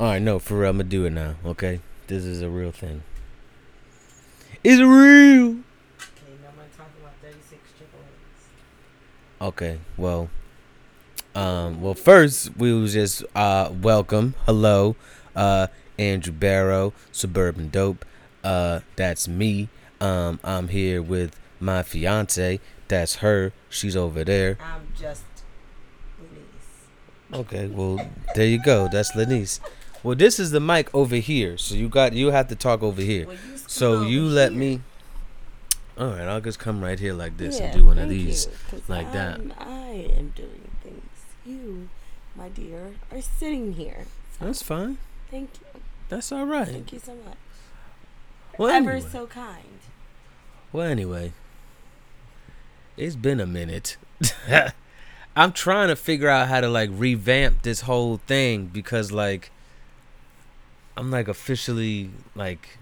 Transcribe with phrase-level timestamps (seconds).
[0.00, 1.34] All right, no, for real, I'm gonna do it now.
[1.44, 3.02] Okay, this is a real thing.
[4.64, 4.86] It's real.
[4.86, 9.46] Okay, now I'm gonna talk about 36 triple A's.
[9.46, 10.30] Okay, well,
[11.34, 14.96] um, well, first we was just uh welcome, hello,
[15.36, 15.66] uh,
[15.98, 18.06] Andrew Barrow, Suburban Dope.
[18.42, 19.68] Uh, that's me.
[20.00, 22.58] Um, I'm here with my fiance.
[22.88, 23.52] That's her.
[23.68, 24.56] She's over there.
[24.62, 25.24] I'm just
[26.18, 27.44] Louise.
[27.44, 28.88] Okay, well, there you go.
[28.90, 29.60] That's Lenice.
[30.02, 33.02] Well, this is the mic over here, so you got you have to talk over
[33.02, 33.26] here.
[33.26, 34.58] Well, you So you let here.
[34.60, 34.80] me.
[35.98, 38.48] All right, I'll just come right here like this and do one of these.
[38.72, 39.38] you, like that.
[39.38, 41.02] I'm- I am doing things.
[41.44, 41.88] You,
[42.34, 44.06] my dear, are sitting here.
[44.38, 44.96] So That's fine.
[45.30, 45.80] Thank you.
[46.08, 46.66] That's all right.
[46.68, 47.36] Thank you so much.
[48.56, 49.08] Well, Ever anyway.
[49.10, 49.78] so kind.
[50.72, 51.32] Well, anyway,
[52.96, 53.96] it's been a minute.
[55.36, 59.50] I'm trying to figure out how to like revamp this whole thing because like
[61.00, 62.76] I'm like officially like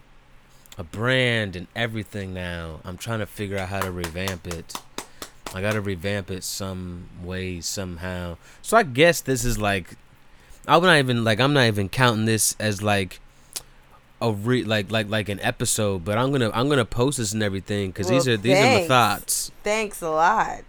[0.76, 2.80] a brand and everything now.
[2.84, 4.74] I'm trying to figure out how to revamp it.
[5.54, 8.36] I got to revamp it some way somehow.
[8.60, 9.96] So I guess this is like
[10.66, 13.20] I'm not even like I'm not even counting this as like
[14.20, 17.42] a re like like like an episode, but I'm gonna I'm gonna post this and
[17.44, 19.52] everything because these Well, are these are my thoughts.
[19.62, 20.62] Thanks a lot.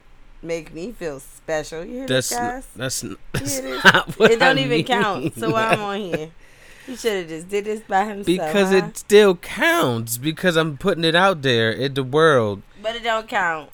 [0.44, 1.84] Make me feel special.
[1.84, 2.68] You hear That's this, guys?
[2.76, 5.34] that's, You that's not what it don't I even count.
[5.36, 6.30] So why I'm on here?
[6.90, 8.26] He should have just did this by himself.
[8.26, 8.78] because huh?
[8.78, 12.64] it still counts because I'm putting it out there in the world.
[12.82, 13.70] But it don't count.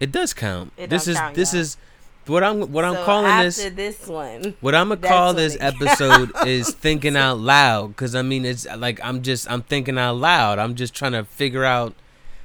[0.00, 0.72] It does count.
[0.78, 1.60] It this is count, this y'all.
[1.60, 1.76] is
[2.24, 3.98] what I'm what I'm calling after this.
[3.98, 4.54] this one.
[4.62, 8.98] What I'm gonna call this episode is thinking out loud because I mean it's like
[9.04, 10.58] I'm just I'm thinking out loud.
[10.58, 11.92] I'm just trying to figure out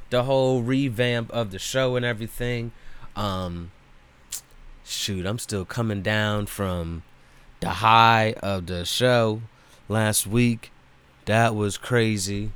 [0.10, 2.74] the whole revamp of the show and everything.
[3.16, 3.72] Um,
[4.84, 7.04] shoot, I'm still coming down from
[7.62, 9.44] the high of the show
[9.88, 10.72] last week.
[11.26, 12.52] That was crazy.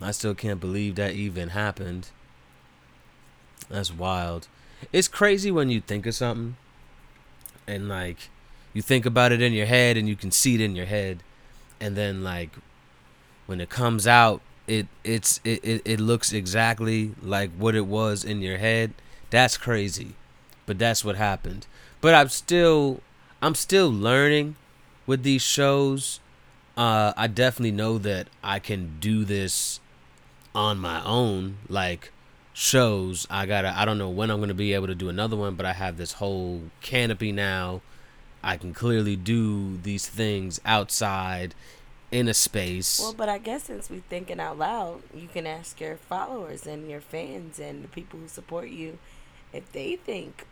[0.00, 2.08] I still can't believe that even happened.
[3.68, 4.48] That's wild.
[4.92, 6.56] It's crazy when you think of something
[7.66, 8.28] and like
[8.72, 11.22] you think about it in your head and you can see it in your head
[11.80, 12.50] and then like
[13.46, 18.24] when it comes out it it's it, it, it looks exactly like what it was
[18.24, 18.92] in your head
[19.30, 20.14] that's crazy
[20.66, 21.66] but that's what happened
[22.00, 23.00] but i'm still
[23.40, 24.56] i'm still learning
[25.06, 26.20] with these shows
[26.76, 29.80] uh i definitely know that i can do this
[30.54, 32.12] on my own like
[32.52, 35.54] shows i gotta i don't know when i'm gonna be able to do another one
[35.54, 37.80] but i have this whole canopy now
[38.42, 41.54] i can clearly do these things outside
[42.10, 45.80] in a space Well, but I guess since we're thinking out loud, you can ask
[45.80, 48.98] your followers and your fans and the people who support you
[49.52, 50.46] if they think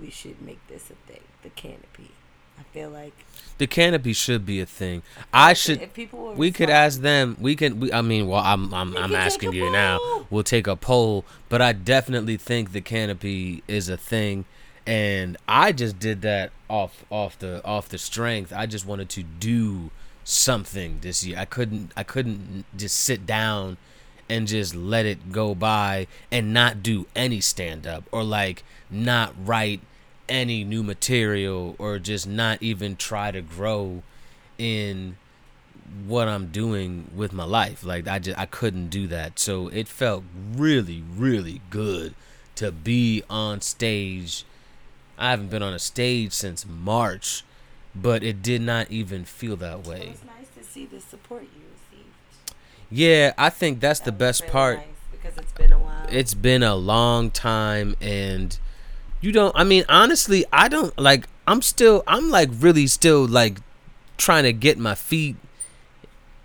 [0.00, 1.22] we should make this a thing.
[1.44, 2.10] The canopy.
[2.60, 3.12] I feel like
[3.58, 5.02] the canopy should be a thing.
[5.32, 8.42] I should if people were we could ask them we can we, i mean well
[8.42, 9.98] i'm i'm, We I'm asking you now.
[10.30, 14.44] we'll take a poll but i definitely think the canopy is a thing.
[14.86, 18.52] And i just did that off off the off the strength.
[18.54, 19.90] I just wanted to do
[20.24, 21.38] something this year.
[21.38, 23.76] I couldn't i couldn't just sit down
[24.28, 29.34] and just let it go by and not do any stand up or like not
[29.44, 29.80] write
[30.30, 34.02] any new material or just not even try to grow
[34.58, 35.16] in
[36.06, 37.84] what I'm doing with my life.
[37.84, 39.38] Like I just I couldn't do that.
[39.38, 40.22] So it felt
[40.54, 42.14] really really good
[42.56, 44.44] to be on stage.
[45.18, 47.44] I haven't been on a stage since March,
[47.94, 50.08] but it did not even feel that It way.
[50.12, 52.54] was nice to see the support you received.
[52.90, 54.78] Yeah, I think that's the That was best really part.
[54.78, 56.06] nice because it's been a while.
[56.10, 58.58] it's been a long time and
[59.20, 63.58] you don't i mean honestly i don't like i'm still i'm like really still like
[64.16, 65.36] trying to get my feet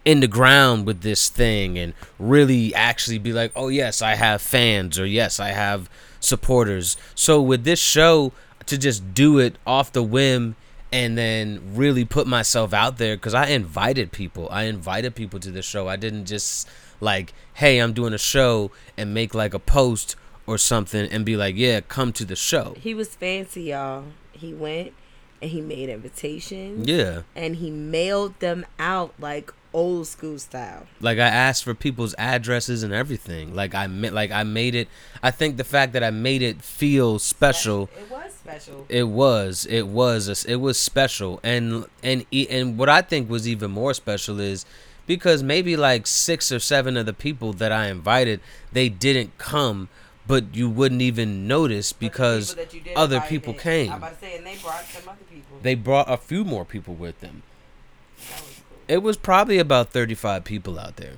[0.03, 4.41] in the ground with this thing and really actually be like oh yes i have
[4.41, 8.31] fans or yes i have supporters so with this show
[8.65, 10.55] to just do it off the whim
[10.91, 14.47] and then really put myself out there because I invited people.
[14.49, 15.89] I invited people to the show.
[15.89, 16.69] I didn't just
[17.01, 20.16] like, hey, I'm doing a show and make like a post
[20.47, 22.75] or something and be like, yeah, come to the show.
[22.79, 24.05] he was fancy, y'all.
[24.31, 24.93] He went
[25.41, 26.87] and he made invitations.
[26.87, 27.21] Yeah.
[27.35, 30.87] And he mailed them out like old school style.
[31.01, 33.53] Like I asked for people's addresses and everything.
[33.53, 34.87] Like I ma- like I made it.
[35.21, 37.89] I think the fact that I made it feel special.
[37.97, 38.85] It was special.
[38.89, 39.65] It was.
[39.65, 40.45] It was.
[40.45, 41.39] A, it was special.
[41.43, 44.65] And and and what I think was even more special is
[45.07, 48.39] because maybe like six or seven of the people that I invited,
[48.71, 49.89] they didn't come,
[50.27, 53.91] but you wouldn't even notice because people that you did other people came.
[53.91, 55.57] I'm about to say, and they brought some other people.
[55.61, 57.43] They brought a few more people with them.
[58.17, 58.47] was cool.
[58.87, 61.13] It was probably about 35 people out there.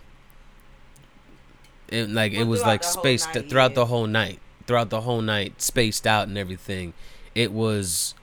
[1.90, 3.76] It like it was like spaced night, throughout yeah.
[3.76, 4.40] the whole night.
[4.66, 6.94] Throughout the whole night, spaced out and everything.
[7.34, 8.14] It was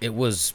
[0.00, 0.52] it was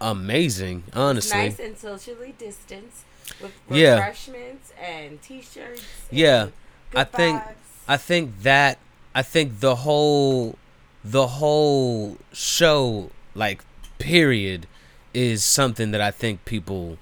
[0.00, 1.38] amazing, honestly.
[1.38, 3.04] Nice and socially distanced
[3.40, 3.96] with Yeah.
[3.96, 5.82] refreshments and T-shirts.
[6.10, 6.48] and Yeah,
[6.94, 7.54] I think- vibes.
[7.88, 8.78] I think that
[9.14, 10.58] I think the whole
[11.04, 13.62] the whole show like
[13.98, 14.66] period
[15.12, 16.98] is something that I think people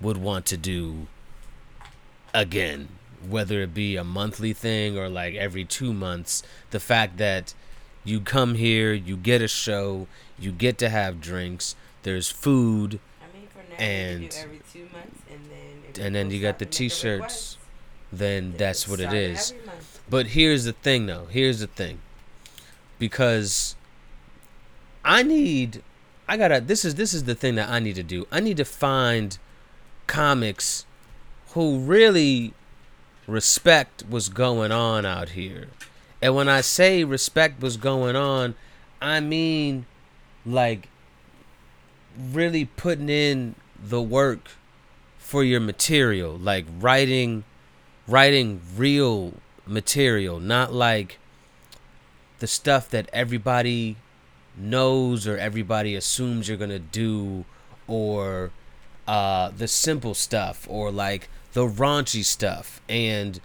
[0.00, 1.06] would want to do
[2.34, 2.88] again
[3.28, 6.42] whether it be a monthly thing or like every 2 months.
[6.70, 7.54] The fact that
[8.04, 13.36] you come here you get a show you get to have drinks there's food I
[13.38, 16.58] mean, for now, and- we do every two months, and then and then you got
[16.58, 17.56] the to make a t-shirts
[18.12, 19.54] then that's what it is.
[20.08, 21.26] But here's the thing, though.
[21.30, 22.00] Here's the thing.
[22.98, 23.74] Because
[25.04, 25.82] I need,
[26.28, 26.60] I gotta.
[26.60, 28.26] This is this is the thing that I need to do.
[28.30, 29.38] I need to find
[30.06, 30.86] comics
[31.54, 32.54] who really
[33.26, 35.68] respect what's going on out here.
[36.20, 38.54] And when I say respect what's going on,
[39.00, 39.86] I mean
[40.44, 40.88] like
[42.16, 44.50] really putting in the work
[45.18, 47.44] for your material, like writing
[48.12, 49.32] writing real
[49.66, 51.18] material, not like
[52.40, 53.96] the stuff that everybody
[54.54, 57.44] knows or everybody assumes you're gonna do,
[57.86, 58.50] or
[59.08, 62.82] uh, the simple stuff, or like the raunchy stuff.
[62.86, 63.40] And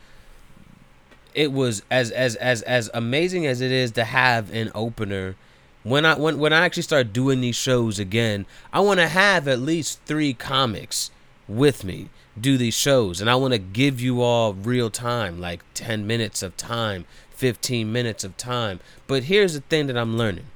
[1.34, 5.36] it was as as as as amazing as it is to have an opener.
[5.84, 9.48] When I when when I actually start doing these shows again, I want to have
[9.48, 11.10] at least three comics
[11.48, 12.10] with me
[12.42, 13.22] do these shows.
[13.22, 17.06] And I want to give you all real time like 10 minutes of time
[17.38, 18.80] 15 minutes of time.
[19.06, 20.48] But here's the thing that I'm learning.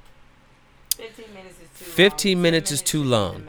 [0.96, 2.42] 15 minutes is too 15 long.
[2.42, 3.48] minutes 10 is too long.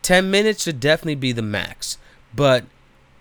[0.00, 1.98] 10 minutes should definitely be the max.
[2.34, 2.64] But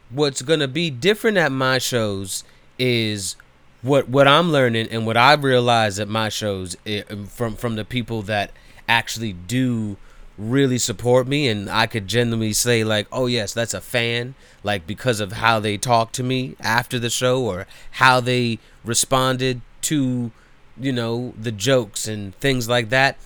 [0.10, 2.46] what's going to be different at my shows
[2.80, 3.36] is
[3.82, 7.86] what what I'm learning and what I've realized at my shows i from from the
[7.86, 8.52] people that
[8.88, 9.98] actually do
[10.38, 14.34] really support me and I could genuinely say like oh yes that's a fan
[14.64, 19.62] like because of how they talked to me after the show or how they responded
[19.82, 20.32] to
[20.80, 23.18] you know the jokes and things like that.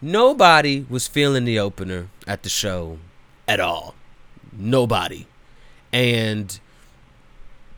[0.00, 2.98] Nobody was feeling the opener at the show
[3.48, 3.94] at all.
[4.52, 5.26] Nobody.
[5.92, 6.58] And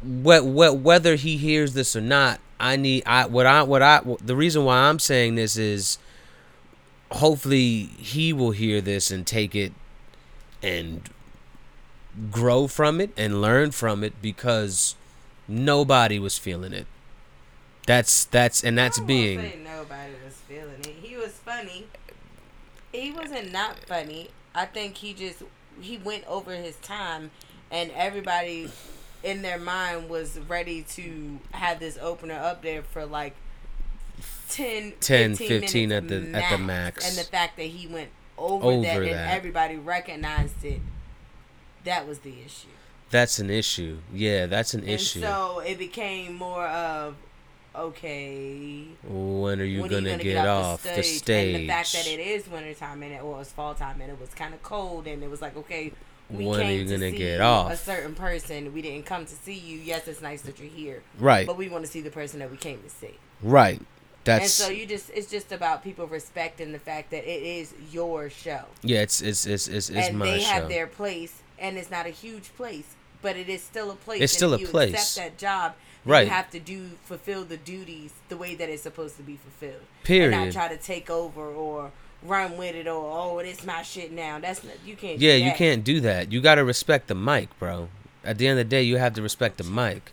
[0.03, 4.01] what what whether he hears this or not i need i what i what i
[4.23, 5.99] the reason why i'm saying this is
[7.13, 9.73] hopefully he will hear this and take it
[10.63, 11.09] and
[12.31, 14.97] grow from it and learn from it because
[15.47, 16.87] nobody was feeling it
[17.87, 20.97] that's that's and that's being nobody was feeling it.
[21.01, 21.87] He was funny.
[22.93, 24.29] He wasn't not funny.
[24.55, 25.43] I think he just
[25.81, 27.31] he went over his time,
[27.71, 28.71] and everybody
[29.23, 33.35] in their mind was ready to have this opener up there for like
[34.51, 37.09] 10, 10, 15, 15 at the- at the max.
[37.09, 39.09] And the fact that he went over, Over that, that.
[39.09, 40.81] and everybody recognized it,
[41.85, 42.69] that was the issue.
[43.11, 47.15] that's an issue yeah that's an And issue so it became more of
[47.75, 48.85] okay.
[49.05, 51.55] when are you when gonna, are you get, off the stage?
[51.55, 54.31] And the fact that it is wintertime and it was fall time and it was
[54.31, 55.93] kind of cold and it was like, okay,
[56.29, 58.73] we When are came you to gonna see get a certain person.
[58.75, 59.79] We didn't come to see you.
[59.79, 62.51] Yes, it's nice that you're here, right, but we want to see the person that
[62.51, 63.15] we came to see.
[63.43, 63.81] right.
[64.29, 68.31] And so you just, it's just about people respecting the fact that it is your
[68.31, 68.65] show.
[68.83, 69.01] yeah.
[69.03, 70.47] It's it's it's it's, it's and my they show.
[70.47, 74.23] have their place, and it's not a huge place, but it is still a place.
[74.23, 74.95] It's and still a you place.
[74.95, 75.75] Accept that job,
[76.07, 76.27] Right.
[76.27, 79.83] You have to do fulfill the duties the way that it's supposed to be fulfilled.
[79.83, 80.31] And Period.
[80.31, 81.91] not try to take over or
[82.23, 84.39] run with it or oh, it's my shit now.
[84.39, 85.19] That's not, you can't.
[85.19, 86.31] do yeah, you can't do that.
[86.31, 87.89] You gotta respect the mic, bro.
[88.25, 90.13] At the end of the day, you have to respect the mic,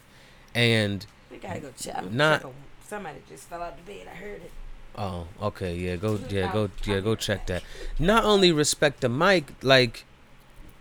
[0.55, 1.98] and We gotta go check.
[1.98, 2.55] I'm Not- checking-
[2.93, 4.05] Somebody just fell out the bed.
[4.05, 4.51] I heard it.
[4.95, 7.63] Oh, okay, yeah, go, yeah, go, yeah, go check that.
[7.97, 10.05] Not only respect the mic, like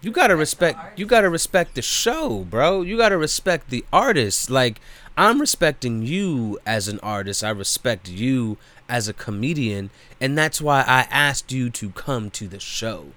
[0.02, 2.82] you gotta respect, you gotta respect the show, bro.
[2.82, 4.50] You gotta respect the artist.
[4.50, 4.78] Like
[5.16, 7.42] I'm respecting you as an artist.
[7.42, 8.58] I respect you
[8.90, 9.88] as a comedian,
[10.20, 13.12] and that's why I asked you to come to the show.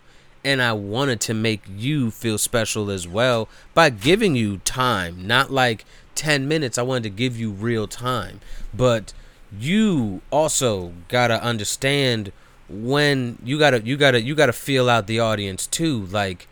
[0.46, 5.52] And I wanted to make you feel special as well by giving you time, not
[5.52, 5.84] like
[6.14, 6.78] 10 minutes.
[6.78, 8.40] I wanted to give you real time.
[8.74, 9.12] But
[9.60, 12.32] you also gotta understand
[12.70, 16.48] when you gotta you gotta you gotta feel out the audience too like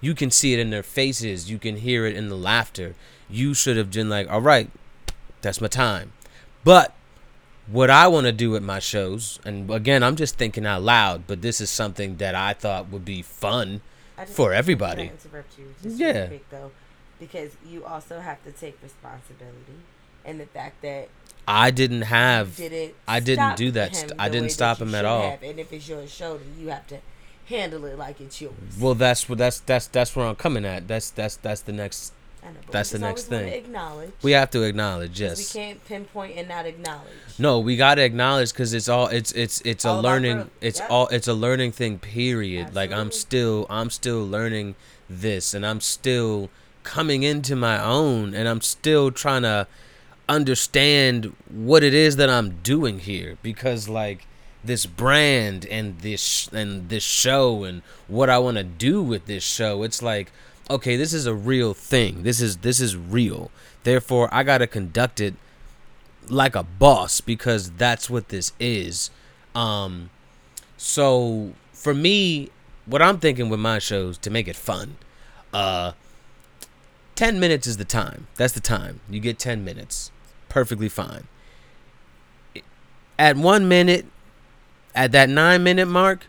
[0.00, 2.94] you can see it in their faces you can hear it in the laughter
[3.30, 4.70] you should have been like all right
[5.40, 6.12] that's my time
[6.64, 6.94] but
[7.70, 11.26] what i want to do at my shows and again i'm just thinking out loud
[11.26, 13.80] but this is something that i thought would be fun
[14.26, 15.12] For everybody.
[15.14, 16.26] Interrupt you just Yeah.
[16.26, 16.72] quick though,
[17.20, 19.78] because you also have to take responsibility,
[20.24, 21.08] and the fact that
[21.46, 22.56] I didn't have.
[22.56, 25.30] didn't I didn't do that st- I didn't stop him at all.
[25.30, 26.98] have, and if it's your show, then you have to
[27.46, 28.54] handle it like it's yours.
[28.80, 30.88] Well, that's what that's that's that's where I'm coming at.
[30.88, 32.12] That's that's that's the next.
[32.42, 33.48] I know, that's the next thing.
[33.52, 34.12] Acknowledge.
[34.22, 35.54] We have to acknowledge, Yes.
[35.54, 37.08] We can't pinpoint and not acknowledge.
[37.38, 40.50] No, we gotta acknowledge because it's all it's it's it's a All about learning.
[40.60, 40.90] It's Yep.
[40.90, 41.98] all it's a learning thing.
[41.98, 42.74] Period.
[42.74, 44.76] Like I'm still I'm still learning
[45.10, 46.50] this, and I'm still
[46.84, 49.66] coming into my own, and I'm still trying to
[50.28, 54.26] understand what it is that I'm doing here because like
[54.62, 59.42] this brand and this and this show and what I want to do with this
[59.42, 60.30] show it's like
[60.70, 62.22] okay this is a real thing.
[62.22, 63.50] This is this is real.
[63.84, 65.34] Therefore I got to conduct it
[66.28, 69.10] like a boss because that's what this is.
[69.54, 70.10] Um
[70.76, 72.50] so for me
[72.86, 74.96] what I'm thinking with my shows to make it fun
[75.52, 75.92] uh
[77.14, 78.28] 10 minutes is the time.
[78.36, 79.00] That's the time.
[79.10, 80.12] You get 10 minutes.
[80.48, 81.26] Perfectly fine.
[83.18, 84.06] At 1 minute
[84.94, 86.26] at that 9 minute mark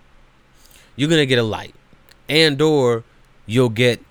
[1.00, 1.74] you're to get a light.
[2.28, 3.06] And or
[3.46, 4.04] you'll get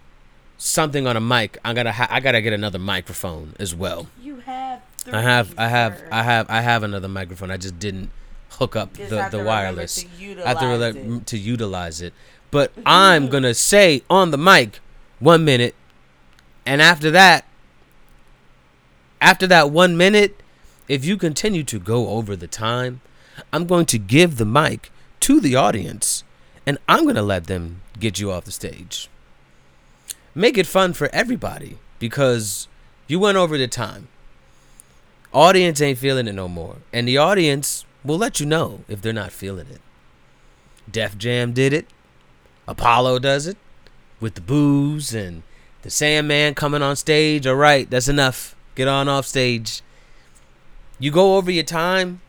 [0.59, 3.75] something on a mic I got to ha- I got to get another microphone as
[3.75, 4.83] well You have.
[4.99, 6.03] Three, I have I have.
[6.11, 7.51] I have I have another microphone.
[7.51, 8.11] I just didn't
[8.51, 10.05] hook up the the wireless.
[10.05, 12.13] I have to utilize to utilize it.
[12.51, 14.81] But I'm gonna say on the mic
[15.21, 15.75] one minute,
[16.67, 17.45] and after that,
[19.21, 20.43] after that one minute,
[20.89, 23.01] if you continue to go over the time,
[23.53, 26.25] I'm going to give the mic to the audience,
[26.67, 29.09] and I'm gonna let them get you off the stage.
[30.39, 32.69] Make it fun for everybody because
[33.09, 34.07] you went over the time.
[35.33, 36.77] Audience ain't feeling it no more.
[36.93, 39.81] And the audience will let you know if they're not feeling it.
[40.89, 41.89] Def Jam did it.
[42.69, 43.57] Apollo does it
[44.21, 45.43] with the boos and
[45.83, 47.45] the Sandman coming on stage.
[47.45, 48.55] All right, that's enough.
[48.77, 49.83] Get on off stage.
[51.01, 52.21] You go over your time.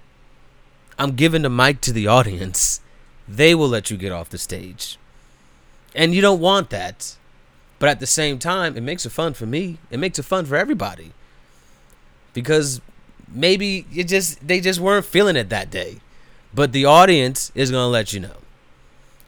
[0.97, 2.81] I'm giving the mic to the audience.
[3.27, 4.97] They will let you get off the stage.
[5.93, 7.15] And you don't want that.
[7.79, 9.79] But at the same time, it makes it fun for me.
[9.89, 11.13] It makes it fun for everybody.
[12.33, 12.81] Because
[13.27, 16.01] maybe it just they just weren't feeling it that day.
[16.53, 18.37] But the audience is to let you know.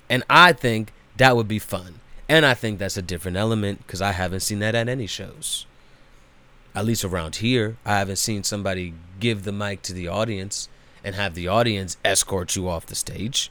[0.09, 1.95] And I think that would be fun.
[2.27, 5.65] And I think that's a different element cuz I haven't seen that at any shows.
[6.75, 10.67] At least around here, I haven't seen somebody give the mic to the audience
[11.03, 13.49] and have the audience escort you off the stage.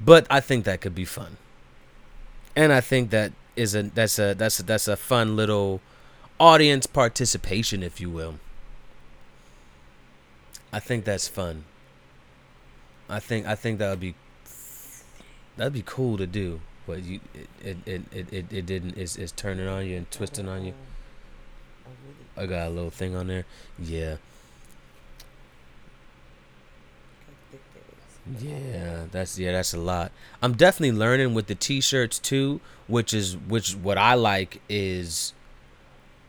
[0.00, 1.38] But I think that could be fun
[2.56, 5.80] and I think that is a that's a that's a, that's a fun little
[6.40, 8.36] audience participation, if you will.
[10.72, 11.64] I think that's fun.
[13.08, 14.14] I think I think that would be
[15.56, 16.60] that'd be cool to do.
[16.86, 17.20] But you
[17.62, 20.74] it it it it, it didn't is it's turning on you and twisting on you.
[21.86, 23.44] Oh, I got a little thing on there.
[23.78, 24.16] Yeah.
[27.50, 28.14] think there is.
[28.40, 30.10] Yeah, that's yeah, that's a lot.
[30.42, 35.32] I'm definitely learning with the t-shirts too, which is which what I like is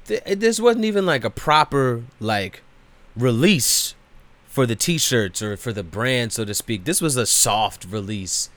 [0.06, 2.62] th- this wasn't even like a proper like
[3.16, 3.96] release
[4.48, 6.86] for the t-shirts or for the brand so to speak.
[6.86, 8.50] This was a soft release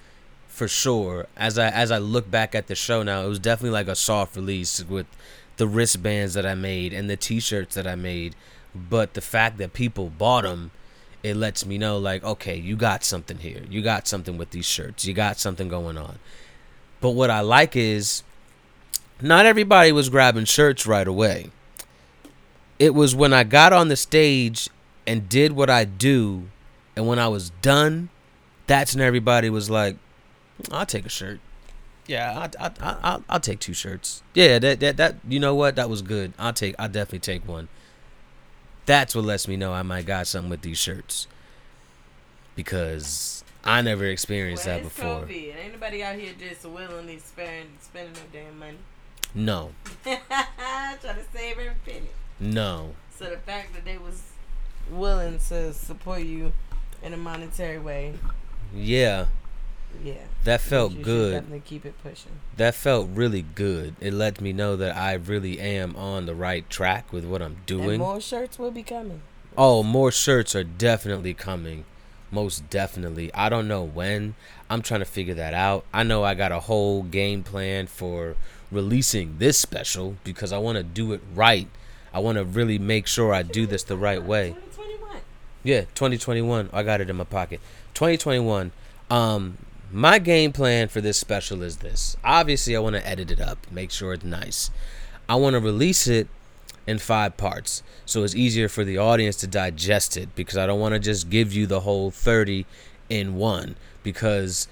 [0.49, 1.27] for sure.
[1.35, 3.97] As I as I look back at the show now, it was definitely like a
[3.97, 5.07] soft release with
[5.57, 8.35] the wristbands that I made and the t-shirts that I made.
[8.75, 10.73] But the fact that people bought them
[11.23, 13.63] it lets me know like okay you got something here.
[13.69, 15.05] You got something with these shirts.
[15.05, 16.19] You got something going on.
[17.01, 18.23] But what i like is
[19.21, 21.51] not everybody was grabbing shirts right away.
[22.79, 24.69] It was when i got on the stage
[25.07, 26.49] and did what i do
[26.97, 28.09] and when i was done
[28.67, 29.97] that's when everybody was like
[30.71, 31.41] i'll take a shirt.
[32.07, 34.23] Yeah I, I, I, I'll, take two shirts.
[34.35, 35.77] Yeah that, that that you know what?
[35.77, 36.33] That was good.
[36.39, 37.69] I'll take i'll definitely take one
[38.91, 41.29] that's what lets me know I might got something with these shirts.
[42.57, 45.23] Because I never experienced Well, that before.
[45.27, 45.57] COVID.
[45.57, 48.79] Ain't nobody out here just willingly spending spending no damn money.
[49.33, 49.71] No.
[50.05, 52.09] Trying to save every penny.
[52.41, 52.95] No.
[53.17, 54.23] So the fact that they was
[54.91, 56.53] willing to support you
[57.03, 58.15] in a monetary way,
[58.75, 59.27] Yeah.
[60.05, 61.33] Yeah, That felt you good.
[61.33, 62.33] Definitely keep it pushing.
[62.57, 63.95] That felt really good.
[64.01, 67.53] It let me know that I really am on the right track with what I'm
[67.57, 67.99] And doing.
[67.99, 69.23] more shirts will be coming.
[69.59, 71.85] Oh, more shirts are definitely coming.
[72.31, 73.33] Most definitely.
[73.35, 74.35] I don't know when.
[74.71, 75.85] I'm trying to figure that out.
[75.93, 78.37] I know I got a whole game plan for
[78.71, 81.67] releasing this special because I want to do it right.
[82.15, 84.51] I want to really make sure I do this the right way.
[84.51, 85.17] 2021.
[85.65, 86.71] Yeah, 2021.
[86.73, 87.61] I got it in my pocket.
[87.95, 88.71] 2021.
[89.11, 89.59] Um,
[89.93, 92.17] my game plan for this special is this.
[92.23, 94.71] Obviously, I want to edit it up, make sure it's nice.
[95.29, 96.29] I want to release it
[96.87, 100.81] in five parts so it's easier for the audience to digest it because I don't
[100.81, 102.67] want to just give you the whole 30
[103.09, 104.67] in one because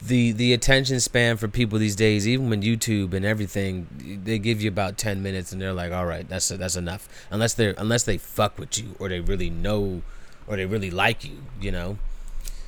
[0.00, 4.62] the the attention span for people these days even when YouTube and everything they give
[4.62, 8.04] you about 10 minutes and they're like all right that's that's enough unless they're unless
[8.04, 10.02] they fuck with you or they really know
[10.46, 11.98] or they really like you you know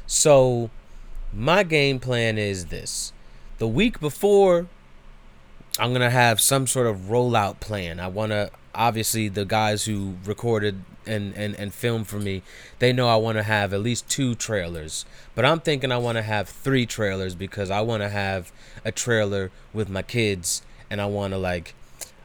[0.07, 0.71] so
[1.33, 3.13] my game plan is this
[3.59, 4.67] the week before
[5.79, 8.01] I'm gonna have some sort of rollout plan.
[8.01, 12.43] I wanna obviously the guys who recorded and, and, and filmed for me,
[12.81, 15.05] they know I wanna have at least two trailers.
[15.35, 18.53] But I'm thinking I wanna have three trailers because I wanna have
[18.85, 21.75] a trailer with my kids and I wanna like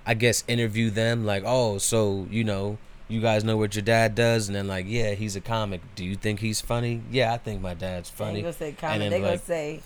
[0.05, 4.15] I guess interview them like, oh, so you know, you guys know what your dad
[4.15, 5.81] does, and then like, yeah, he's a comic.
[5.95, 7.01] Do you think he's funny?
[7.11, 8.35] Yeah, I think my dad's funny.
[8.35, 9.09] They gonna say comic.
[9.09, 9.81] They gonna say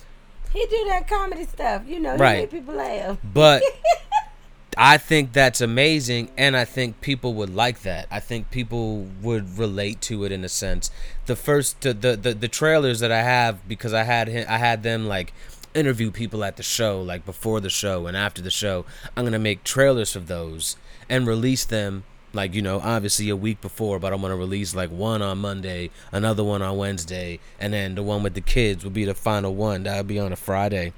[0.54, 1.84] he do that comedy stuff.
[1.88, 2.40] You know, he Right.
[2.40, 3.18] make people laugh.
[3.24, 3.64] But
[4.78, 8.08] I think that's amazing, and I think people would like that.
[8.10, 10.90] I think people would relate to it in a sense.
[11.26, 14.58] The first, the the the, the trailers that I have because I had him, I
[14.58, 15.34] had them like
[15.74, 18.86] interview people at the show, like before the show and after the show.
[19.18, 20.78] I'm gonna make trailers of those
[21.10, 22.06] and release them.
[22.34, 25.90] Like you know, obviously a week before, but I'm gonna release like one on Monday,
[26.12, 29.56] another one on Wednesday, and then the one with the kids will be the final
[29.56, 29.84] one.
[29.84, 30.94] That'll be on a Friday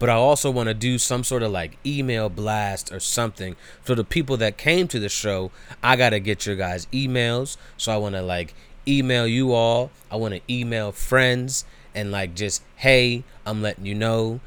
[0.00, 3.94] but I also want to do some sort of like email blast or something for
[3.94, 5.52] the people that came to the show.
[5.82, 7.58] I got to get your guys' emails.
[7.76, 8.54] So I want to like
[8.88, 9.90] email you all.
[10.10, 14.40] I want to email friends and like just, hey, I'm letting you know,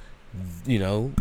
[0.65, 1.13] you know,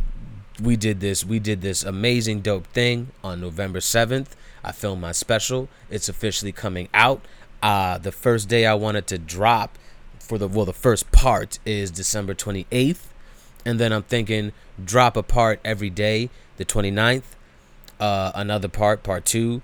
[0.61, 4.28] we did this we did this amazing dope thing on November 7th.
[4.64, 5.68] I filmed my special.
[5.90, 7.23] It's officially coming out.
[7.62, 9.78] Uh the first day I wanted to drop
[10.18, 13.12] for the well the first part is December 28th
[13.64, 16.30] and then I'm thinking drop a part every day.
[16.56, 17.23] The 29th,
[17.99, 19.62] uh, another part, part two.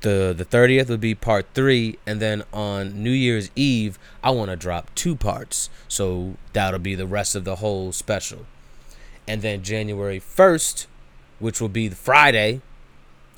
[0.00, 4.50] The the 30th would be part three, and then on New Year's Eve, I want
[4.50, 5.70] to drop two parts.
[5.86, 8.46] So that'll be the rest of the whole special.
[9.26, 10.86] And then January 1st,
[11.38, 12.60] which will be the Friday,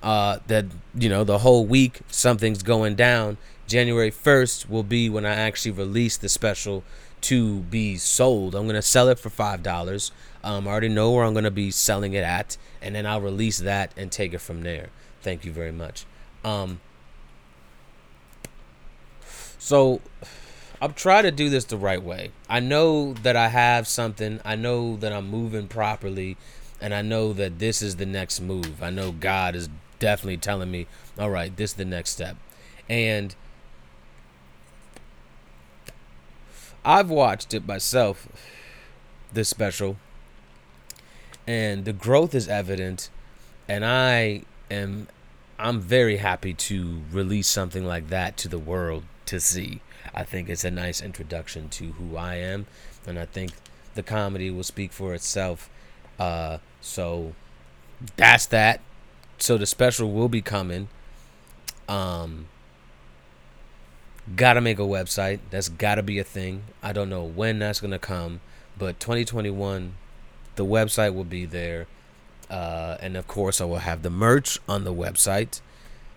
[0.02, 3.38] uh, that you know the whole week something's going down.
[3.66, 6.84] January 1st will be when I actually release the special
[7.22, 8.54] to be sold.
[8.54, 10.12] I'm gonna sell it for five dollars.
[10.42, 13.58] Um, I already know where I'm gonna be selling it at, and then I'll release
[13.58, 14.90] that and take it from there.
[15.22, 16.04] Thank you very much.
[16.44, 16.80] Um,
[19.58, 20.02] so
[20.84, 22.30] I'm trying to do this the right way.
[22.46, 24.38] I know that I have something.
[24.44, 26.36] I know that I'm moving properly,
[26.78, 28.82] and I know that this is the next move.
[28.82, 30.86] I know God is definitely telling me,
[31.18, 32.36] "All right, this is the next step,"
[32.86, 33.34] and
[36.84, 38.28] I've watched it myself,
[39.32, 39.96] this special,
[41.46, 43.08] and the growth is evident,
[43.66, 45.08] and I am
[45.58, 49.80] I'm very happy to release something like that to the world to see.
[50.14, 52.66] I think it's a nice introduction to who I am,
[53.07, 53.53] and I think
[53.94, 55.68] the comedy will speak for itself.
[56.18, 57.35] Uh, so
[58.16, 58.81] that's that.
[59.38, 60.88] So the special will be coming.
[61.88, 62.46] Um,
[64.37, 65.40] gotta make a website.
[65.50, 66.64] That's gotta be a thing.
[66.83, 68.40] I don't know when that's gonna come,
[68.79, 69.94] but 2021,
[70.57, 71.87] the website will be there.
[72.48, 75.61] Uh, and of course, I will have the merch on the website,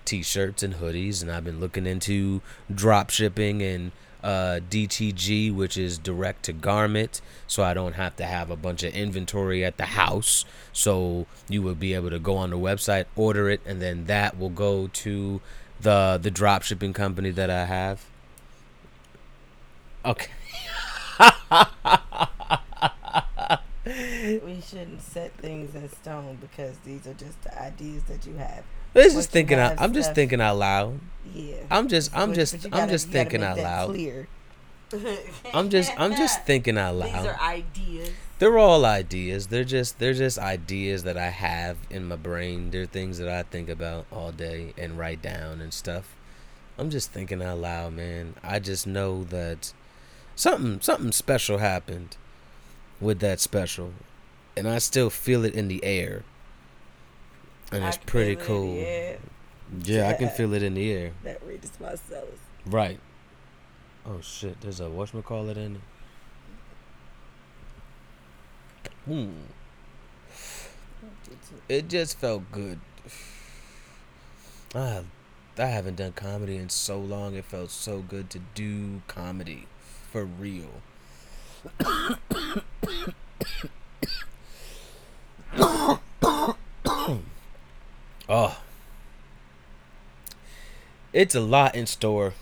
[0.07, 1.21] t-shirts and hoodies.
[1.21, 2.41] And I've been looking into
[2.73, 3.91] drop shipping and
[4.23, 8.83] uh, DTG, which is direct to garment, so I don't have to have a bunch
[8.83, 10.43] of inventory at the house.
[10.73, 14.39] So you will be able to go on the website, order it, and then that
[14.39, 15.41] will go to
[15.79, 18.05] the the drop shipping company that I have.
[20.03, 20.31] Okay.
[24.43, 28.63] We shouldn't set things in stone because these are just the ideas that you have.
[29.05, 29.75] It's just thinking out.
[29.79, 30.99] I'm just thinking out loud.
[31.33, 31.55] Yeah.
[31.69, 33.89] I'm just I'm But- just but you I'm gotta- just gotta thinking out loud.
[33.89, 34.27] Clear.
[35.53, 37.19] I'm just I'm just thinking out loud.
[37.23, 38.09] These are ideas.
[38.39, 39.47] They're all ideas.
[39.47, 42.71] They're just they're just ideas that I have in my brain.
[42.71, 46.15] They're things that I think about all day and write down and stuff.
[46.77, 48.35] I'm just thinking out loud, man.
[48.43, 49.73] I just know that
[50.35, 52.15] something something special happened
[53.01, 53.93] with that special,
[54.55, 56.23] and I still feel it in the air.
[57.71, 58.75] And it's pretty feel it, cool.
[59.83, 60.09] Yeah.
[60.09, 61.11] I can feel it in the air.
[61.23, 62.39] That Rita Marcellus.
[62.65, 62.99] Right.
[64.05, 65.81] Oh shit, there's a whatchamacallit in it.
[69.05, 69.31] Hmm.
[71.67, 72.79] It just felt good.
[74.73, 75.03] I,
[75.57, 77.35] I haven't done comedy in so long.
[77.35, 79.67] It felt so good to do comedy
[80.11, 80.81] for real.
[88.29, 88.59] Oh.
[91.13, 92.33] It's a lot in store.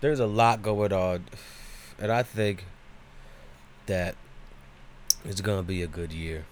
[0.00, 1.24] There's a lot going on.
[1.98, 2.64] And I think
[3.86, 4.14] that
[5.24, 6.44] it's gonna be a good year.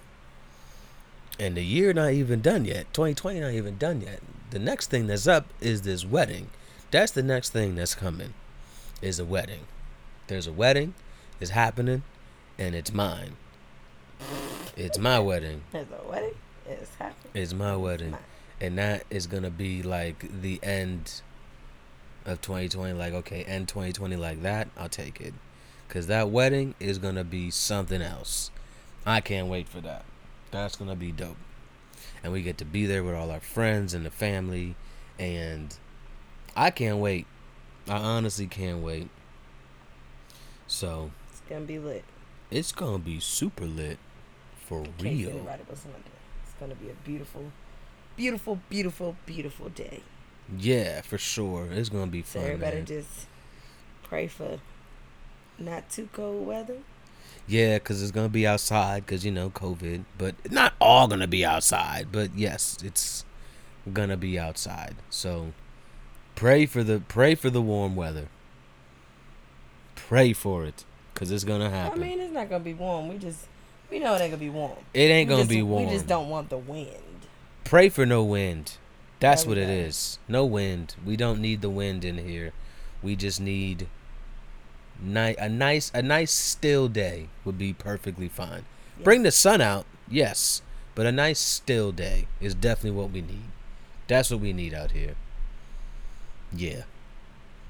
[1.38, 2.92] And the year not even done yet.
[2.94, 4.20] 2020 not even done yet.
[4.50, 6.50] The next thing that's up is this wedding.
[6.90, 8.34] That's the next thing that's coming.
[9.02, 9.66] Is a wedding.
[10.28, 10.94] There's a wedding.
[11.40, 12.04] It's happening,
[12.56, 13.36] and it's mine.
[14.76, 15.62] It's my wedding.
[15.72, 16.34] There's a wedding.
[16.66, 17.30] It's happening.
[17.34, 18.20] It's my wedding, mine.
[18.60, 21.22] and that is gonna be like the end
[22.24, 22.92] of 2020.
[22.94, 24.68] Like okay, end 2020 like that.
[24.76, 25.34] I'll take it,
[25.88, 28.50] cause that wedding is gonna be something else.
[29.06, 30.04] I can't wait for that.
[30.50, 31.36] That's gonna be dope,
[32.22, 34.74] and we get to be there with all our friends and the family,
[35.18, 35.76] and
[36.56, 37.26] I can't wait.
[37.88, 39.10] I honestly can't wait.
[40.66, 42.04] So It's gonna be lit.
[42.50, 43.98] it's gonna be super lit,
[44.66, 45.46] for real.
[46.60, 46.74] It right, it was Monday.
[46.74, 47.52] It's gonna be a beautiful,
[48.16, 50.00] beautiful, beautiful, beautiful day.
[50.58, 51.68] Yeah, for sure.
[51.70, 52.50] It's gonna be So fun.
[52.50, 52.86] everybody man.
[52.86, 53.26] just
[54.02, 54.60] pray for
[55.58, 56.78] not too cold weather.
[57.46, 60.04] Yeah, because it's gonna be outside, because you know COVID.
[60.18, 62.08] But not all gonna be outside.
[62.12, 63.24] But yes, it's
[63.92, 64.96] gonna be outside.
[65.10, 65.52] So
[66.34, 68.28] pray for the pray for the warm weather.
[69.94, 72.02] Pray for it, cause it's gonna happen.
[72.02, 73.08] I mean, it's not gonna be warm.
[73.08, 73.46] We just
[73.90, 74.72] we know it ain't gonna be warm.
[74.92, 75.84] it ain't We gonna just- be warm.
[75.86, 76.88] We just don't want the wind.
[77.64, 78.76] Pray for no wind.
[79.20, 80.18] That's what it is.
[80.28, 80.96] No wind.
[81.04, 82.52] We don't need the wind in here.
[83.02, 83.86] We just need
[85.02, 88.64] ni- a nice a nice still day would be perfectly fine.
[88.98, 89.04] Yeah.
[89.04, 90.60] Bring the sun out, yes,
[90.94, 93.48] but a nice still day is definitely what we need.
[94.08, 95.14] That's what we need out here.
[96.54, 96.82] Yeah.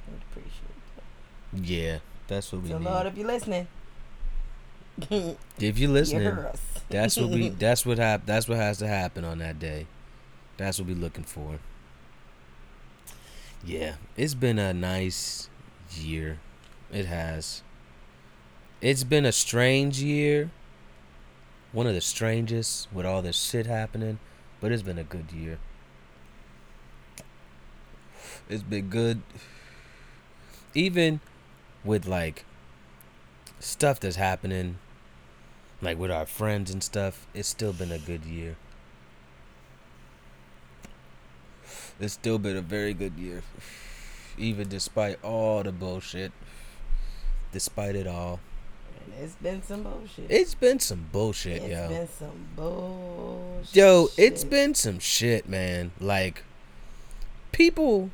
[0.09, 1.63] I appreciate that.
[1.65, 1.99] Yeah.
[2.27, 2.85] That's what we So need.
[2.85, 3.69] Lord, if you're listening,
[5.59, 6.61] if you're listening, us.
[6.89, 9.87] that's what we that's what hap- that's what has to happen on that day.
[10.57, 11.59] That's what we're looking for.
[13.65, 15.49] Yeah, it's been a nice
[15.99, 16.39] year.
[16.93, 17.63] It has.
[18.81, 20.51] It's been a strange year.
[21.73, 24.21] One of the strangest with all this shit happening,
[24.61, 25.59] but it's been a good year.
[28.49, 29.23] It's been good.
[30.75, 31.21] Even
[31.85, 32.45] with like
[33.59, 34.79] stuff that's happening
[35.85, 38.57] like with our friends and stuff, it's still been a good year.
[42.01, 43.43] It's still been a very good year.
[44.37, 46.33] Even despite all the bullshit.
[47.53, 48.41] Despite it all.
[49.21, 50.27] It's been some bullshit.
[50.29, 51.89] It's been some bullshit, It's yo.
[51.89, 53.77] been some bullshit.
[53.77, 55.93] Yo, it's been some shit, man.
[56.01, 56.43] Like
[57.53, 58.11] people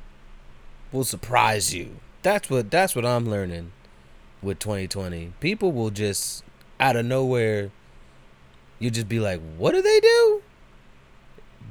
[0.93, 1.97] will surprise you.
[2.23, 3.73] That's what that's what I'm learning
[4.43, 5.33] with 2020.
[5.41, 6.45] People will just
[6.81, 7.71] out of nowhere
[8.81, 10.43] you just be like, "What do they do?"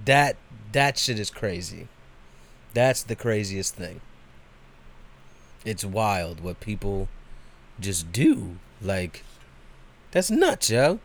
[0.05, 0.37] That
[0.71, 1.87] that shit is crazy.
[2.73, 3.99] That's the craziest thing.
[5.65, 7.09] It's wild what people
[7.79, 8.57] just do.
[8.81, 9.23] Like
[10.11, 10.99] that's nuts, yo.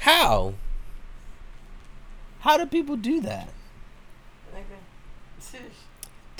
[0.00, 0.54] How?
[2.40, 3.48] How do people do that?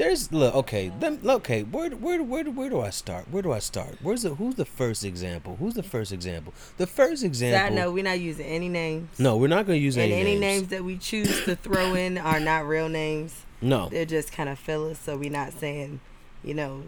[0.02, 0.88] There's look okay.
[0.88, 3.30] Them, okay, where where where where do I start?
[3.30, 3.98] Where do I start?
[4.02, 5.54] Where's the who's the first example?
[5.60, 6.52] Who's the first example?
[6.76, 7.76] The first example.
[7.76, 9.20] note, we're not using any names.
[9.20, 10.18] No, we're not gonna use any names.
[10.18, 10.60] and any, any names.
[10.62, 13.44] names that we choose to throw in are not real names.
[13.60, 16.00] No, They're just kind of fillers, so we're not saying,
[16.42, 16.82] you know,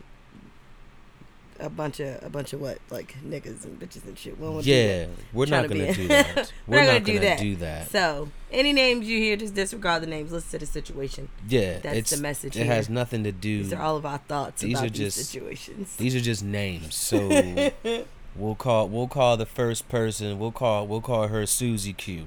[1.61, 4.37] a bunch of a bunch of what like niggas and bitches and shit.
[4.39, 6.53] We don't wanna do yeah, we're not to gonna do that.
[6.67, 7.39] We're not gonna do that.
[7.39, 7.91] do that.
[7.91, 10.33] So any names you hear, just disregard the names.
[10.33, 11.29] Listen to the situation.
[11.49, 12.75] yeah, That's the message It here.
[12.75, 13.63] has nothing to do.
[13.63, 15.95] These are all of our thoughts These about are these just- situations.
[15.97, 16.95] These are just names.
[16.95, 17.29] So
[18.37, 20.39] we'll call we'll call the first person.
[20.39, 22.27] We'll call we'll call her Susie Q,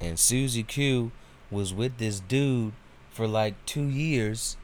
[0.00, 1.12] and Susie Q
[1.50, 2.72] was with this dude
[3.10, 4.56] for like two years,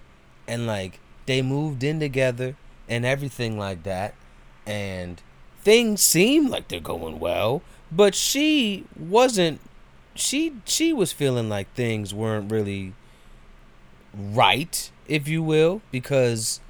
[0.48, 2.56] and like they moved in together
[2.90, 4.14] and everything like that,
[4.66, 5.22] and
[5.62, 9.60] things seem like they're going well, but she wasn't.
[10.14, 12.92] She she was feeling like things weren't really
[14.12, 16.60] right, if you will, because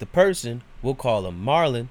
[0.00, 1.88] the person we'll call him Marlon.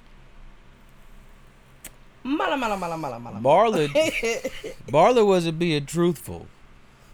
[2.22, 3.40] Mala, mala, mala, mala, mala.
[3.40, 3.88] Marlon
[4.92, 6.48] Marlon wasn't being truthful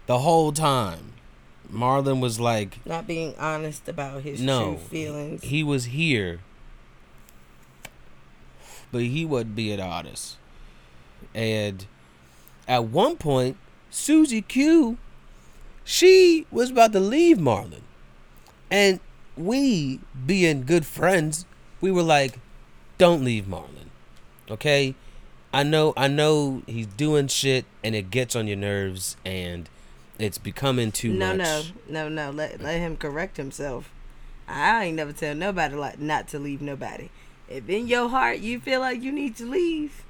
[0.06, 1.12] the whole time.
[1.72, 5.42] Marlon was like, Not being honest about his no, true feelings.
[5.42, 6.40] he was here,
[8.92, 10.36] but he wouldn't be an artist.
[11.34, 11.86] And
[12.68, 13.56] at one point,
[13.90, 14.98] Susie Q,
[15.84, 17.82] she was about to leave Marlon,
[18.70, 19.00] and
[19.36, 21.44] we, being good friends,
[21.80, 22.38] we were like,
[22.98, 23.90] don't leave Marlon.
[24.50, 24.94] Okay?
[25.52, 29.68] I know I know he's doing shit and it gets on your nerves and
[30.18, 31.72] it's becoming too no, much.
[31.88, 33.90] No, no, no, Let let him correct himself.
[34.48, 37.08] I ain't never tell nobody like not to leave nobody.
[37.48, 40.04] If in your heart you feel like you need to leave,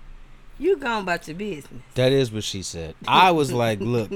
[0.59, 1.83] you go about your business.
[1.95, 2.95] That is what she said.
[3.07, 4.11] I was like, look,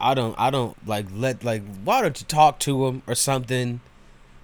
[0.00, 3.80] I don't I don't like let like why don't you talk to him or something?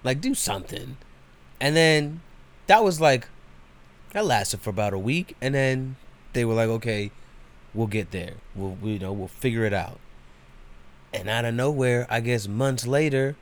[0.03, 0.97] Like do something.
[1.59, 2.21] And then
[2.67, 3.27] that was like
[4.13, 5.97] that lasted for about a week and then
[6.33, 7.11] they were like, okay,
[7.73, 8.35] we'll get there.
[8.55, 9.99] We'll we, you know, we'll figure it out.
[11.13, 13.35] And out of nowhere, I guess months later,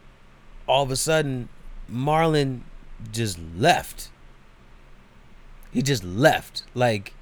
[0.67, 1.49] all of a sudden,
[1.91, 2.61] Marlon
[3.11, 4.09] just left.
[5.71, 6.63] He just left.
[6.73, 7.13] Like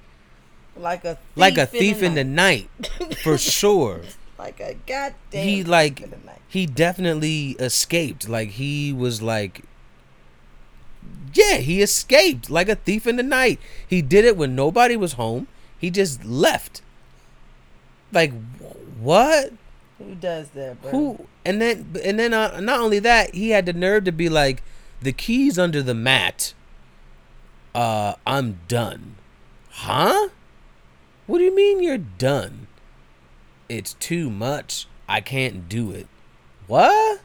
[0.76, 2.70] like a thief like a thief in the, in the night,
[3.22, 4.02] for sure.
[4.38, 5.14] like a goddamn.
[5.32, 6.40] he thief like in the night.
[6.48, 8.28] he definitely escaped.
[8.28, 9.62] Like he was like
[11.34, 13.58] Yeah, he escaped like a thief in the night.
[13.86, 15.48] He did it when nobody was home.
[15.78, 16.82] He just left.
[18.12, 19.52] Like wh- what?
[19.98, 20.90] Who does that, bro?
[20.90, 21.26] Who?
[21.44, 24.62] And then and then uh, not only that, he had the nerve to be like
[25.02, 26.54] the keys under the mat.
[27.74, 29.16] Uh, I'm done.
[29.70, 30.28] Huh?
[31.26, 32.66] What do you mean you're done?
[33.68, 34.86] It's too much.
[35.08, 36.06] I can't do it.
[36.66, 37.20] What?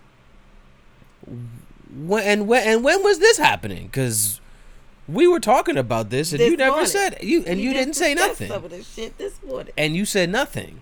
[1.96, 3.90] When and when and when was this happening?
[3.90, 4.42] Cuz
[5.08, 6.88] we were talking about this and This you never morning.
[6.90, 9.74] said you and We you didn't say nothing Some of this shit this morning.
[9.78, 10.82] and you said nothing.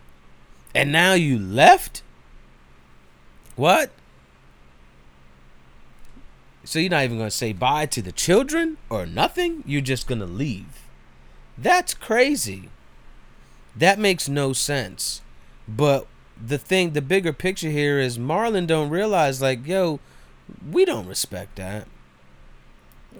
[0.73, 2.01] And now you left?
[3.55, 3.91] What?
[6.63, 9.63] So you're not even going to say bye to the children or nothing?
[9.65, 10.83] You're just going to leave.
[11.57, 12.69] That's crazy.
[13.75, 15.21] That makes no sense.
[15.67, 16.07] But
[16.45, 19.99] the thing, the bigger picture here is Marlon don't realize like, yo,
[20.71, 21.87] we don't respect that.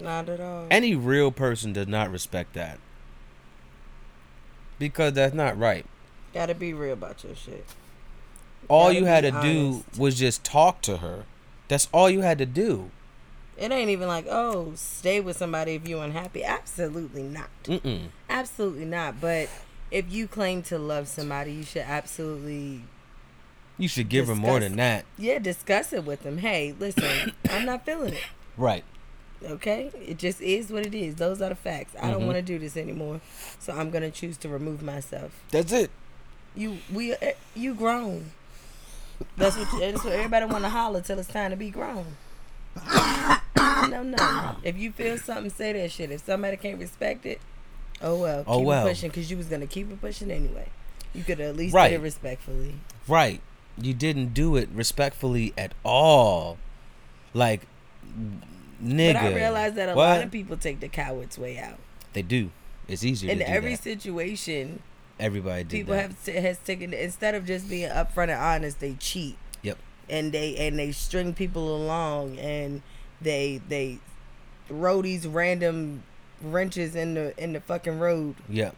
[0.00, 0.66] Not at all.
[0.70, 2.78] Any real person does not respect that.
[4.78, 5.86] Because that's not right.
[6.34, 7.66] Gotta be real about your shit.
[8.68, 11.24] all Gotta you had to do was just talk to her.
[11.68, 12.90] That's all you had to do.
[13.62, 16.42] It ain't even like, oh, stay with somebody if you're unhappy.
[16.42, 17.48] Absolutely not.
[17.64, 18.06] Mm-mm.
[18.28, 19.20] Absolutely not.
[19.20, 19.48] But
[19.92, 22.82] if you claim to love somebody, you should absolutely,
[23.78, 25.04] You should give her more than that.
[25.16, 26.38] yeah, discuss it with them.
[26.38, 28.24] Hey, listen, I'm not feeling it.
[28.56, 28.82] Right.
[29.44, 31.16] Okay, it just is what it is.
[31.16, 31.94] Those are the facts.
[32.00, 32.26] I don't Mhm.
[32.26, 33.20] want to do this anymore,
[33.58, 35.32] so I'm gonna choose to remove myself.
[35.50, 35.90] That's it.
[36.54, 38.32] You, we, eh, you grown.
[39.36, 39.68] That's what.
[39.80, 42.16] That's what everybody want to holler till it's time to be grown.
[44.00, 44.56] No, no.
[44.62, 46.10] If you feel something, say that shit.
[46.10, 47.40] If somebody can't respect it,
[48.00, 48.40] oh well.
[48.40, 48.86] Oh keep Oh, well.
[48.86, 50.68] it pushing because you was gonna keep it pushing anyway.
[51.14, 51.90] You could at least Right.
[51.90, 52.76] did it respectfully.
[53.06, 53.40] Right.
[53.76, 56.56] You didn't do it respectfully at all.
[57.34, 57.66] Like,
[58.82, 59.14] nigga.
[59.14, 60.08] But I realize that a what?
[60.08, 61.78] lot of people take the coward's way out.
[62.12, 62.50] They do.
[62.88, 63.82] It's easier In do every that.
[63.82, 64.82] situation,
[65.20, 66.02] Everybody people that.
[66.02, 69.36] have t- has taken instead of just being upfront and honest, they cheat.
[69.62, 69.78] Yep.
[70.10, 72.82] And they and they string people along and
[73.22, 73.98] they they
[74.68, 76.02] throw these random
[76.42, 78.74] wrenches in the in the fucking road Yep.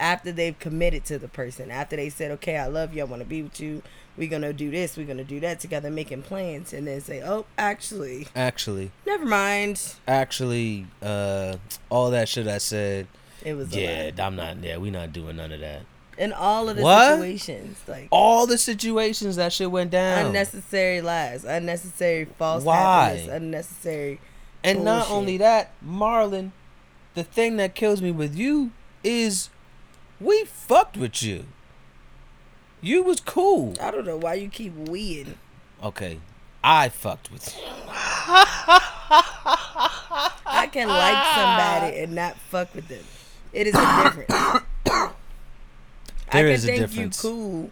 [0.00, 1.70] after they've committed to the person.
[1.70, 3.02] After they said, "Okay, I love you.
[3.02, 3.82] I want to be with you.
[4.16, 4.96] We're gonna do this.
[4.96, 9.94] We're gonna do that together, making plans." And then say, "Oh, actually, Actually, never mind.
[10.06, 11.56] actually, uh,
[11.90, 13.06] all that shit I said.
[13.44, 14.62] It was Yeah, lie." I'm not.
[14.62, 15.82] Yeah, we not doing none of that.
[16.18, 17.14] In all of the What?
[17.14, 20.26] situations, like All the situations that shit went down.
[20.26, 22.74] unnecessary lies, unnecessary false Why?
[23.10, 24.20] happiness, unnecessary.
[24.64, 26.50] And not only that, Marlon,
[27.14, 28.72] the thing that kills me with you
[29.04, 29.48] is
[30.20, 31.44] we fucked with you.
[32.80, 33.76] You was cool.
[33.80, 35.34] I don't know why you keep weeing.
[35.82, 36.18] Okay.
[36.64, 37.62] I fucked with you.
[40.50, 43.04] I can like somebody and not fuck with them.
[43.52, 44.64] It is a difference.
[46.30, 47.24] I There could is a think difference.
[47.24, 47.70] you cool,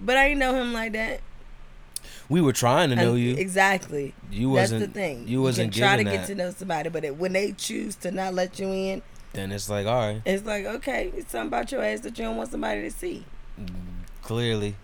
[0.00, 1.20] but I didn't know him like that.
[2.28, 3.34] We were trying to know you.
[3.36, 4.14] exactly.
[4.30, 5.28] You That's wasn't the thing.
[5.28, 7.94] you wasn't can try to giving get to know somebody, but it, when they choose
[7.96, 9.02] to not let you in,
[9.34, 12.24] Then it's like, all right, it's like okay, it's something about your ass that you
[12.24, 13.24] don't want somebody to see.
[14.22, 14.76] clearly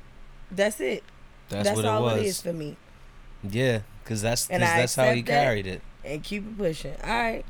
[0.51, 1.03] That's it.
[1.49, 2.21] that's, That's, what it all was.
[2.21, 2.77] it is for me.
[3.49, 5.81] Yeah, cause that's 'cause I that's how he carried it.
[6.05, 6.95] And keep it pushing.
[7.03, 7.45] All right.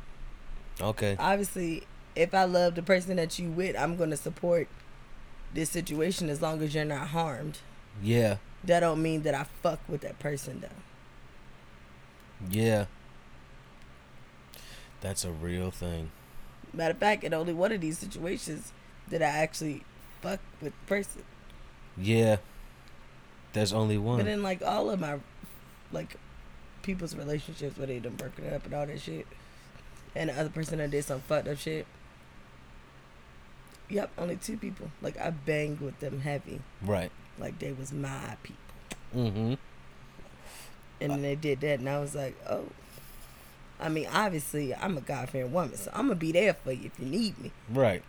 [0.80, 1.16] Okay.
[1.18, 1.82] obviously
[2.16, 4.68] if I love the person that you with, I'm gonna support
[5.54, 7.58] this situation as long as you're not harmed.
[8.02, 8.36] Yeah.
[8.64, 10.68] That don't mean that I fuck with that person though.
[12.50, 12.86] Yeah.
[15.00, 16.10] That's a real thing.
[16.72, 18.72] Matter of fact, in only one of these situations
[19.08, 19.82] did I actually
[20.20, 21.22] fuck with the person.
[21.96, 22.36] Yeah.
[23.52, 24.18] There's only one.
[24.18, 25.18] But in like all of my
[25.92, 26.16] like
[26.82, 29.26] people's relationships where they done broken up and all that shit,
[30.14, 31.86] and the other person that did some fucked up shit.
[33.90, 34.90] Yep, only two people.
[35.02, 36.60] Like I banged with them heavy.
[36.82, 37.10] Right.
[37.38, 38.60] Like they was my people.
[39.14, 39.54] Mm-hmm.
[41.02, 42.66] And then they did that and I was like, Oh
[43.80, 46.86] I mean, obviously I'm a God fearing woman, so I'm gonna be there for you
[46.86, 47.50] if you need me.
[47.68, 48.02] Right.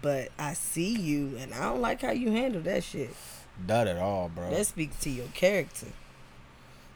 [0.00, 3.10] But I see you and I don't like how you handle that shit.
[3.66, 4.50] Not at all, bro.
[4.50, 5.88] That speaks to your character.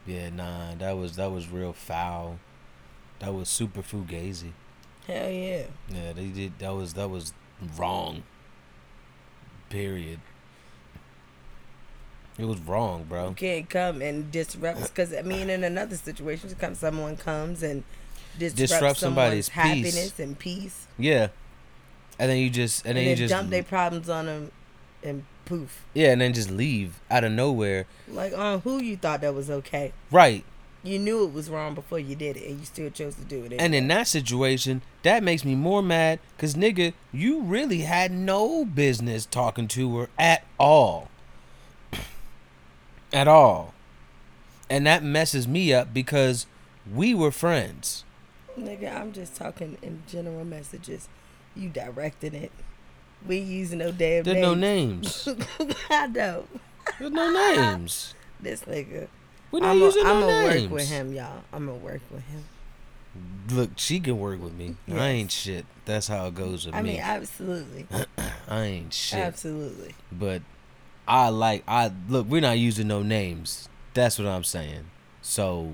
[0.06, 0.74] yeah, nah.
[0.76, 2.38] That was that was real foul.
[3.18, 4.52] That was super fugazi.
[5.06, 5.64] Hell yeah.
[5.88, 6.58] Yeah, they did.
[6.60, 7.32] That was that was
[7.76, 8.22] wrong.
[9.70, 10.20] Period.
[12.38, 13.28] It was wrong, bro.
[13.30, 17.84] You can't come and disrupt because I mean in another situation come someone comes and
[18.38, 19.94] disrupts Disrupt somebody's someone's peace.
[19.94, 21.28] happiness and peace Yeah.
[22.18, 24.50] And then you just and and, then then you just dump their problems on them
[25.02, 27.86] and poof yeah, and then just leave out of nowhere.
[28.08, 30.44] like on who you thought that was okay Right.
[30.84, 33.44] You knew it was wrong before you did it and you still chose to do
[33.44, 38.12] it And in that situation, that makes me more mad because, nigga, you really had
[38.12, 41.08] no business talking to her at all.
[43.12, 43.72] at all.
[44.68, 46.46] And that messes me up because
[46.92, 48.04] we were friends.
[48.58, 51.08] nigga I'm just talking in general messages
[51.56, 52.52] you directing it
[53.26, 54.24] we using no damn names.
[54.24, 55.26] There's no names.
[55.26, 55.76] names.
[55.90, 56.44] I know
[56.98, 58.14] There's no names.
[58.40, 59.08] this nigga
[59.54, 60.62] We're not I'm using gonna no names.
[60.64, 62.44] work with him y'all I'm gonna work with him
[63.52, 64.74] Look, she can work with me.
[64.90, 65.66] I ain't shit.
[65.84, 66.90] That's how it goes with I me.
[66.90, 67.86] I mean absolutely
[68.48, 69.20] I ain't shit.
[69.20, 70.42] absolutely but
[71.06, 72.26] I like I look.
[72.26, 73.68] We're not using no names.
[73.92, 74.86] That's what I'm saying.
[75.22, 75.72] So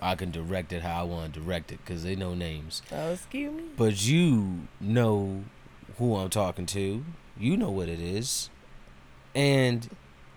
[0.00, 2.82] I can direct it how I want to direct it because they know names.
[2.92, 5.42] oh excuse me But you know
[5.98, 7.04] who I'm talking to.
[7.36, 8.50] You know what it is,
[9.34, 9.88] and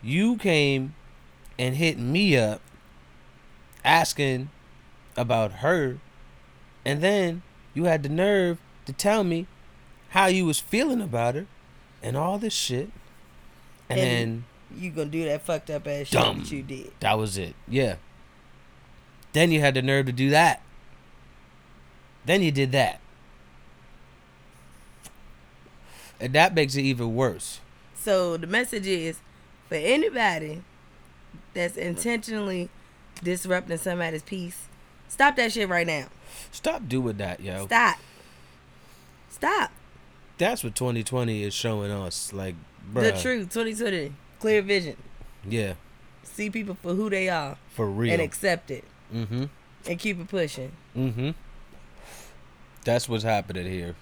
[0.02, 0.96] you came
[1.60, 2.62] and hit me up
[3.84, 4.50] asking
[5.16, 5.98] about her,
[6.86, 7.42] and then
[7.74, 9.48] you had the nerve to tell me
[10.10, 11.46] how you was feeling about her,
[12.04, 12.90] and all this shit,
[13.90, 14.46] and, And- then
[14.78, 16.40] you gonna do that fucked up ass shit Dumb.
[16.40, 16.92] that you did.
[17.00, 17.56] that was it.
[17.68, 17.96] Yeah.
[19.34, 20.62] Then you had the nerve to do that.
[22.26, 23.00] Then you did that.
[26.20, 27.60] And that makes it even worse.
[27.96, 29.20] So the message is
[29.70, 30.64] for anybody
[31.54, 32.70] that's intentionally
[33.24, 34.66] disrupting somebody's peace,
[35.08, 36.08] stop that shit right now.
[36.52, 37.66] Stop doing that, yo.
[37.66, 37.98] Stop.
[39.30, 39.72] Stop.
[40.38, 42.32] That's what 2020 is showing us.
[42.32, 42.56] Like,
[42.94, 43.04] bruh.
[43.04, 44.98] The truth, 2020, clear vision.
[45.48, 45.74] Yeah,
[46.24, 48.14] See people for who they are for real.
[48.14, 48.84] and accept it
[49.14, 49.46] mm-hmm.
[49.88, 50.72] and keep it pushing.
[50.96, 51.32] Mm-hmm.
[52.84, 53.96] That's what's happening here.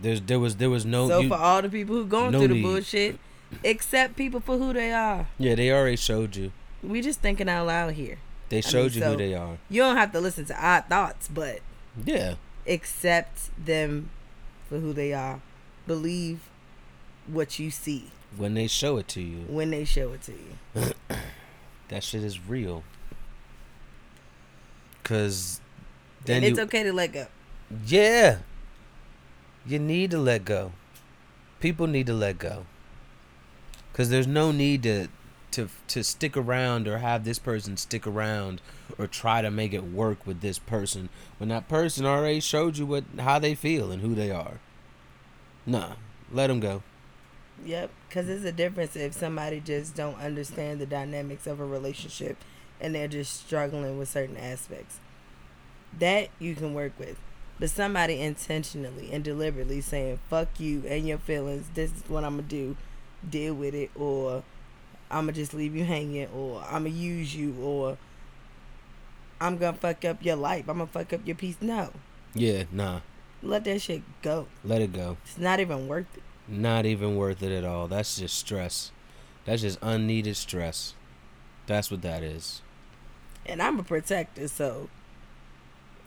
[0.00, 2.40] There's there was there was no so you- for all the people who going no
[2.40, 2.62] through the need.
[2.62, 3.18] bullshit,
[3.64, 5.26] accept people for who they are.
[5.38, 8.18] yeah they already showed you We just thinking out loud here.
[8.48, 11.28] they showed mean, you who they are You don't have to listen to our thoughts,
[11.28, 11.60] but
[12.04, 12.34] yeah
[12.66, 14.10] accept them
[14.68, 15.40] for who they are.
[15.86, 16.40] Believe
[17.26, 20.92] what you see when they show it to you when they show it to you.
[21.88, 22.84] that shit is real
[25.02, 25.60] cause
[26.24, 27.26] then and you, it's okay to let go.
[27.86, 28.38] yeah
[29.66, 30.72] you need to let go
[31.58, 32.64] people need to let go
[34.00, 35.08] because there's no need to
[35.50, 38.62] to to stick around or have this person stick around
[38.96, 42.86] or try to make it work with this person when that person already showed you
[42.86, 44.58] what how they feel and who they are
[45.66, 45.92] nah
[46.32, 46.82] let them go
[47.62, 52.38] Yep, because there's a difference if somebody just don't understand the dynamics of a relationship
[52.80, 54.98] and they're just struggling with certain aspects.
[55.98, 57.18] That you can work with.
[57.58, 62.36] But somebody intentionally and deliberately saying, fuck you and your feelings, this is what I'm
[62.36, 62.76] going to do,
[63.28, 64.42] deal with it, or
[65.10, 67.98] I'm to just leave you hanging, or I'm to use you, or
[69.40, 71.56] I'm to fuck up your life, I'm to fuck up your peace.
[71.60, 71.90] No,
[72.34, 73.00] yeah nah
[73.42, 74.46] let that shit go.
[74.62, 76.22] let it go It's not even worth it.
[76.46, 78.92] not even worth it at all that's just stress
[79.46, 80.94] that's just unneeded stress
[81.66, 82.60] that's what that is
[83.46, 84.90] And I'm a protector, so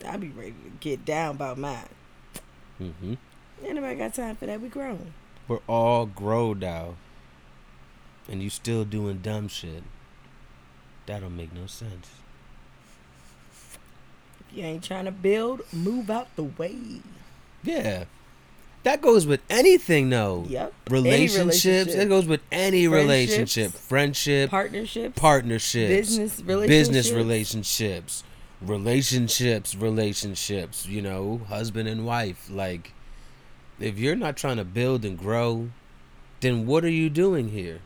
[0.08, 1.90] I'll be ready to get down about mine.
[2.82, 3.14] mm-hmm
[3.66, 4.62] Anybody got time for that?
[4.62, 5.14] We grown.
[5.48, 6.96] We're all grown now.
[8.30, 9.84] And you still doing dumb shit.
[11.06, 12.10] That don't make no sense.
[13.52, 17.02] If you ain't trying to build, move out the way.
[17.64, 18.06] Yeah.
[18.84, 20.46] That goes with anything though.
[20.48, 20.74] Yep.
[20.90, 21.66] Relationships.
[21.66, 22.02] relationship.
[22.02, 23.72] It goes with any relationship.
[23.72, 24.50] Friendship.
[24.50, 25.20] Partnerships.
[25.20, 25.90] partnerships.
[25.90, 27.16] Business Business relationships.
[27.16, 28.24] relationships.
[28.62, 32.50] Relationships, relationships, you know, husband and wife.
[32.50, 32.94] Like
[33.80, 35.70] if you're not trying to build and grow,
[36.42, 37.80] then what are you doing here?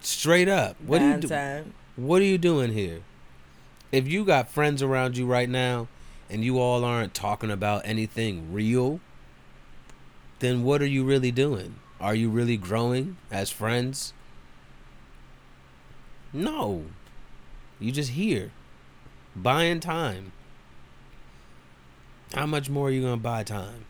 [0.00, 0.76] Straight up.
[0.84, 1.74] What are you Nine do- time.
[1.96, 3.00] What are you doing here?
[3.92, 5.88] if you got friends around you right now
[6.30, 9.00] and you all aren't talking about anything real,
[10.38, 11.74] then what are you really doing?
[12.00, 14.12] Are you really growing as friends?
[16.32, 16.84] No.
[17.80, 18.52] You just here.
[19.34, 20.30] Buying time.
[22.34, 23.86] How much more are you gonna buy time?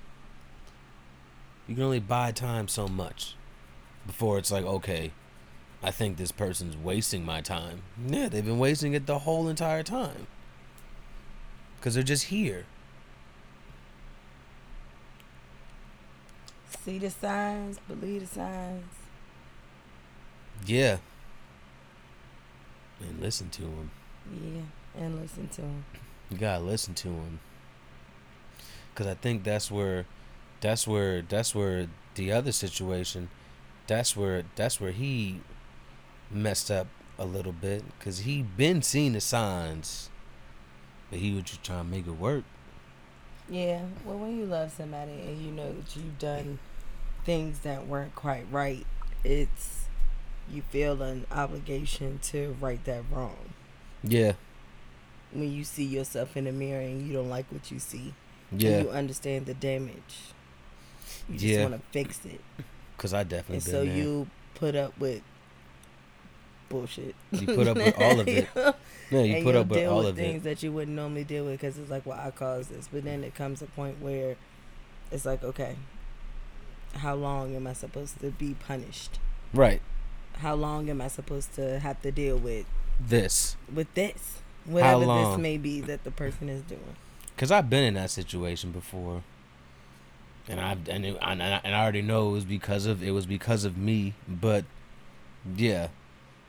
[1.68, 3.34] You can only buy time so much
[4.06, 5.12] before it's like, okay,
[5.82, 7.82] I think this person's wasting my time.
[8.06, 10.26] Yeah, they've been wasting it the whole entire time.
[11.78, 12.66] Because they're just here.
[16.84, 18.84] See the signs, believe the signs.
[20.66, 20.98] Yeah.
[23.00, 23.90] And listen to them.
[24.30, 25.84] Yeah, and listen to them.
[26.30, 27.40] You gotta listen to them.
[28.94, 30.04] Cause I think that's where,
[30.60, 33.30] that's where, that's where the other situation,
[33.86, 35.40] that's where, that's where he
[36.30, 36.86] messed up
[37.18, 37.82] a little bit.
[38.00, 40.10] Cause he been seeing the signs,
[41.10, 42.44] but he was just trying to make it work.
[43.48, 46.60] Yeah, well, when you love somebody and you know that you've done
[47.24, 48.86] things that weren't quite right,
[49.24, 49.86] it's
[50.50, 53.36] you feel an obligation to right that wrong.
[54.04, 54.32] Yeah.
[55.32, 58.14] When you see yourself in the mirror and you don't like what you see,
[58.56, 58.70] Yeah.
[58.70, 60.32] and you understand the damage,
[61.28, 61.62] you just Yeah.
[61.68, 62.40] want to fix it,
[62.98, 63.96] Cause I definitely and so there.
[63.96, 65.22] you put up with
[66.70, 67.14] bullshit.
[67.32, 68.48] You put up with all of it.
[69.12, 70.44] No, you and put up with all with of things it.
[70.44, 72.88] that you wouldn't normally deal with because it's like, well, I caused this.
[72.92, 74.36] But then it comes a point where
[75.10, 75.74] it's like, okay,
[76.94, 79.18] how long am I supposed to be punished?
[79.52, 79.82] Right.
[80.34, 82.66] How long am I supposed to have to deal with
[83.00, 83.56] This.
[83.74, 86.94] with this, whatever this may be that the person is doing?
[87.36, 89.24] Cause I've been in that situation before,
[90.46, 93.10] and I've and it, and I, and I already know it was because of it
[93.10, 94.14] was because of me.
[94.28, 94.64] But
[95.56, 95.88] yeah,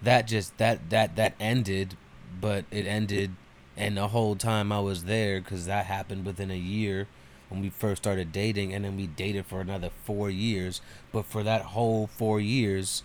[0.02, 1.96] that just that that that ended,
[2.40, 3.32] but it ended,
[3.78, 7.08] and the whole time I was there because that happened within a year
[7.50, 10.82] when we first started dating, and then we dated for another four years.
[11.12, 13.04] But for that whole four years,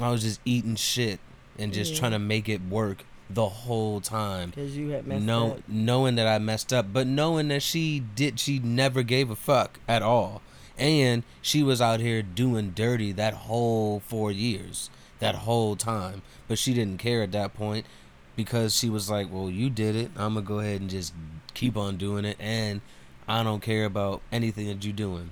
[0.00, 1.20] I was just eating shit
[1.58, 1.98] and just Yeah.
[2.00, 5.60] trying to make it work the whole time Because you had messed no, up.
[5.66, 9.80] knowing that I messed up, but knowing that she did, she never gave a fuck
[9.88, 10.42] at all,
[10.76, 14.90] and she was out here doing dirty that whole four years,
[15.22, 17.86] that whole time, but she didn't care at that point
[18.34, 20.10] because she was like, "Well, you did it.
[20.16, 21.14] I'm gonna go ahead and just
[21.54, 22.80] keep on doing it, and
[23.28, 25.30] I don't care about anything that you're doing.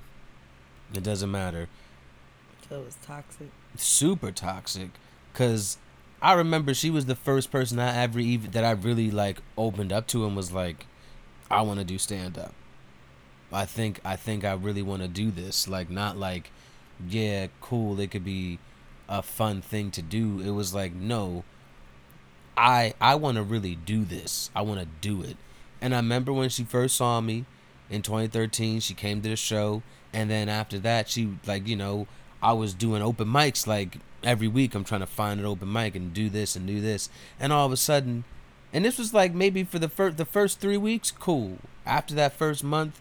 [0.94, 1.68] It doesn't matter."
[2.68, 3.50] So it was toxic.
[3.76, 4.90] super toxic
[5.32, 5.76] because
[6.22, 9.92] I remember she was the first person I ever even that I really like opened
[9.92, 10.86] up to and was like,
[11.50, 12.54] I want to do stand up.
[13.52, 15.66] I think I think I really want to do this.
[15.66, 16.52] Like not like,
[17.08, 17.98] yeah, cool.
[17.98, 18.60] It could be
[19.10, 20.40] a fun thing to do.
[20.40, 21.44] It was like, no,
[22.56, 24.50] I I want to really do this.
[24.54, 25.36] I want to do it.
[25.80, 27.44] And I remember when she first saw me
[27.90, 29.82] in 2013, she came to the show,
[30.12, 32.06] and then after that, she like you know
[32.42, 34.74] I was doing open mics like every week.
[34.74, 37.66] I'm trying to find an open mic and do this and do this, and all
[37.66, 38.24] of a sudden,
[38.72, 41.58] and this was like maybe for the first the first three weeks, cool.
[41.84, 43.00] After that first month,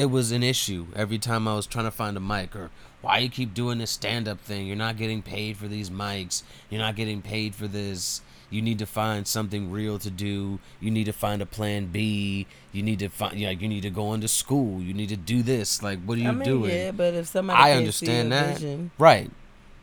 [0.00, 2.70] it was an issue every time I was trying to find a mic or
[3.02, 4.66] why you keep doing this stand up thing.
[4.66, 6.42] You're not getting paid for these mics.
[6.70, 8.22] You're not getting paid for this.
[8.48, 10.58] You need to find something real to do.
[10.80, 12.46] You need to find a plan B.
[12.72, 14.80] You need to find yeah, you need to go into school.
[14.80, 15.82] You need to do this.
[15.82, 16.70] Like what are you I mean, doing?
[16.70, 18.54] yeah, but if somebody I understand that.
[18.54, 19.30] vision, Right.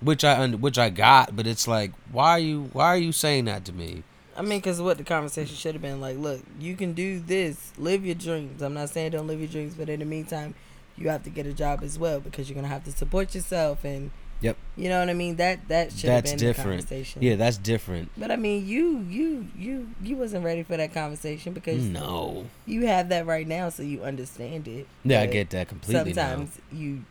[0.02, 3.12] Which I un- which I got, but it's like why are you why are you
[3.12, 4.04] saying that to me?
[4.38, 7.74] I mean, because what the conversation should have been like, look, you can do this,
[7.78, 8.62] live your dreams.
[8.62, 10.54] I'm not saying don't live your dreams, but in the meantime,
[10.96, 13.84] you have to get a job as well because you're gonna have to support yourself
[13.84, 14.12] and.
[14.40, 14.56] Yep.
[14.76, 15.38] You know what I mean?
[15.38, 16.82] That that should have been different.
[16.82, 17.24] the conversation.
[17.24, 18.12] Yeah, that's different.
[18.16, 22.46] But I mean, you you you you wasn't ready for that conversation because No.
[22.68, 24.86] you have that right now, so you understand it.
[25.04, 26.28] Yeah, I get that completely now.
[26.30, 27.04] Sometimes you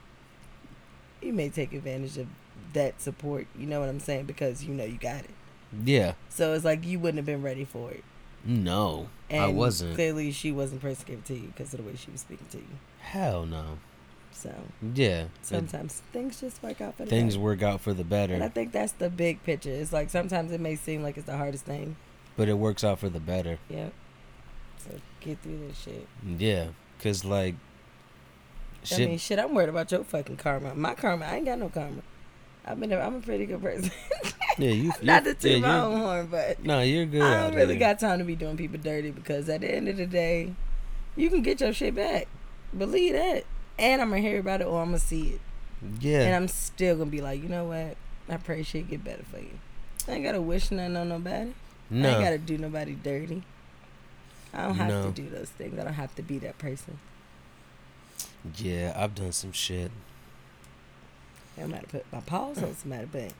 [1.20, 2.29] you may take advantage of
[2.74, 3.49] that support.
[3.59, 4.27] You know what I'm saying?
[4.27, 5.31] Because you know you got it.
[5.84, 6.12] Yeah.
[6.28, 8.04] So it's like you wouldn't have been ready for it.
[8.44, 9.08] No.
[9.28, 9.94] And I wasn't.
[9.94, 12.58] Clearly, she wasn't the to it you because of the way she was speaking to
[12.58, 12.78] you.
[13.00, 13.78] Hell no.
[14.30, 14.54] So
[14.94, 15.22] Yeah.
[15.24, 17.44] it- sometimes things just work out for the things better.
[17.44, 18.34] work out for the better.
[18.34, 19.70] And I think that's the big picture.
[19.70, 21.96] It's like sometimes it may seem like it's the hardest thing.
[22.36, 23.58] but it works out for the better.
[23.70, 23.92] Yep.
[24.78, 24.90] So
[25.20, 26.06] get through this shit.
[26.38, 26.68] Yeah.
[27.02, 27.54] Cause like
[28.92, 29.38] I mean, shit.
[29.40, 30.74] I'm worried about your fucking karma.
[30.74, 31.24] My karma.
[31.24, 32.02] I ain't got no karma.
[32.66, 32.92] I've been.
[32.92, 33.90] A, I'm a pretty good person.
[34.58, 37.20] Yeah, you Not to toot yeah, my own horn, but No, you're good.
[37.20, 37.78] I don't really here.
[37.92, 40.54] got time to be doing people dirty because at the end of the day,
[41.14, 42.26] you can get your shit back.
[42.76, 43.44] Believe that.
[43.78, 45.40] And I'm gonna hear about it or I'm gonna see it,
[46.00, 46.22] Yeah.
[46.22, 47.98] and I'm still gonna be like, you know what?
[48.34, 49.58] I pray shit get better for you.
[50.08, 51.52] I ain't gotta wish nothing on nobody.
[51.90, 52.08] No.
[52.08, 53.42] I ain't gotta do nobody dirty.
[54.54, 55.02] I don't have No.
[55.04, 55.78] to do those things.
[55.78, 56.98] I don't have to be that person.
[58.56, 59.90] Yeah, I've done some shit.
[61.59, 63.32] I might have put my paws on somebody, but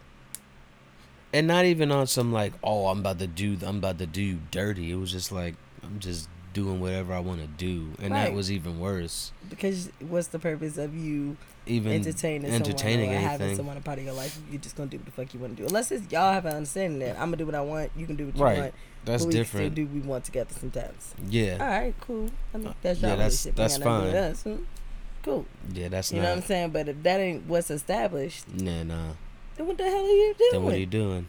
[1.33, 4.39] And not even on some like, oh, I'm about to do, I'm about to do
[4.51, 4.91] dirty.
[4.91, 8.51] It was just like, I'm just doing whatever I want to do, and that was
[8.51, 9.31] even worse.
[9.51, 11.37] because what's the purpose of you
[11.67, 14.39] Even entertaining, entertaining someone or having someone a part of your life?
[14.51, 15.67] You're just gonna do what the fuck you want to do.
[15.69, 18.17] Unless it's y'all have an understanding that I'm gonna do what I want, you can
[18.17, 18.59] do what you Right.
[18.59, 18.75] want.
[19.05, 19.73] That's but we different.
[19.75, 21.15] Still do what we want together sometimes.
[21.29, 22.31] Yeah, All right, cool.
[22.55, 23.57] I mean, uh, that's Yeah, y'all that's- relationship.
[23.57, 24.67] that's to do fine.
[25.27, 25.45] Cool.
[25.75, 26.37] yeah, that's not You know what.
[26.39, 26.71] I'm saying?
[26.71, 29.13] But if that ain't what's established, Nah, nah.
[29.57, 30.51] then what the hell are you doing?
[30.53, 31.27] Then what are you doing?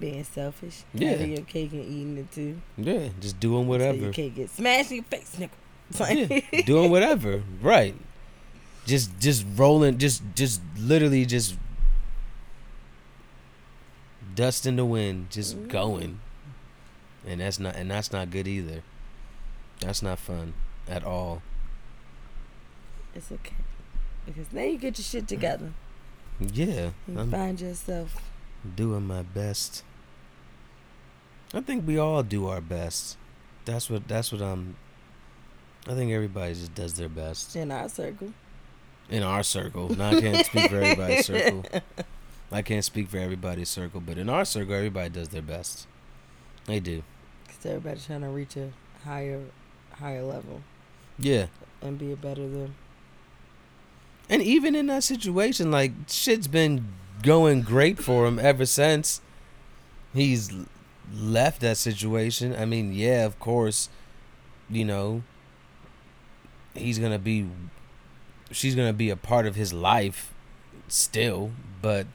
[0.00, 0.82] Being selfish.
[0.94, 1.10] Yeah.
[1.10, 2.60] Having your cake and eating it too.
[2.78, 3.98] Yeah, just doing So whatever.
[3.98, 5.50] your cake gets smashed in your face, nigga.
[6.52, 7.42] Yeah, doing whatever.
[7.62, 7.94] Right.
[8.86, 11.56] Just just rolling just just literally just
[14.34, 15.68] dust in the wind, just Mm.
[15.68, 16.20] going.
[17.26, 18.82] And that's not and that's not good either.
[19.80, 20.54] That's not fun
[20.88, 21.42] at all.
[23.16, 23.54] It's okay.
[24.26, 25.72] Because now you get your shit together.
[26.40, 26.90] Yeah.
[27.08, 28.20] You I'm find yourself.
[28.76, 29.82] doing my best.
[31.54, 33.16] I think we all do our best.
[33.64, 34.76] That's what that's what I'm
[35.88, 37.54] I think everybody just does their best.
[37.56, 38.32] in our circle.
[39.08, 39.88] in our circle.
[39.96, 41.64] Now I can't speak for everybody's circle.
[42.52, 45.86] I can't speak for everybody's circle, but in our circle, everybody does their best.
[46.66, 47.02] They do.
[47.46, 48.70] Because everybody's trying to reach a
[49.04, 49.40] higher
[49.92, 50.60] higher level
[51.18, 51.46] Yeah.
[51.80, 52.74] and be a better them.
[54.28, 56.88] And even in that situation, like shit's been
[57.22, 59.20] going great for him ever since
[60.12, 60.52] he's
[61.14, 62.54] left that situation.
[62.54, 63.88] I mean, yeah, of course,
[64.68, 65.22] you know,
[66.74, 67.48] he's gonna be,
[68.50, 70.34] she's gonna be a part of his life
[70.88, 72.06] still, but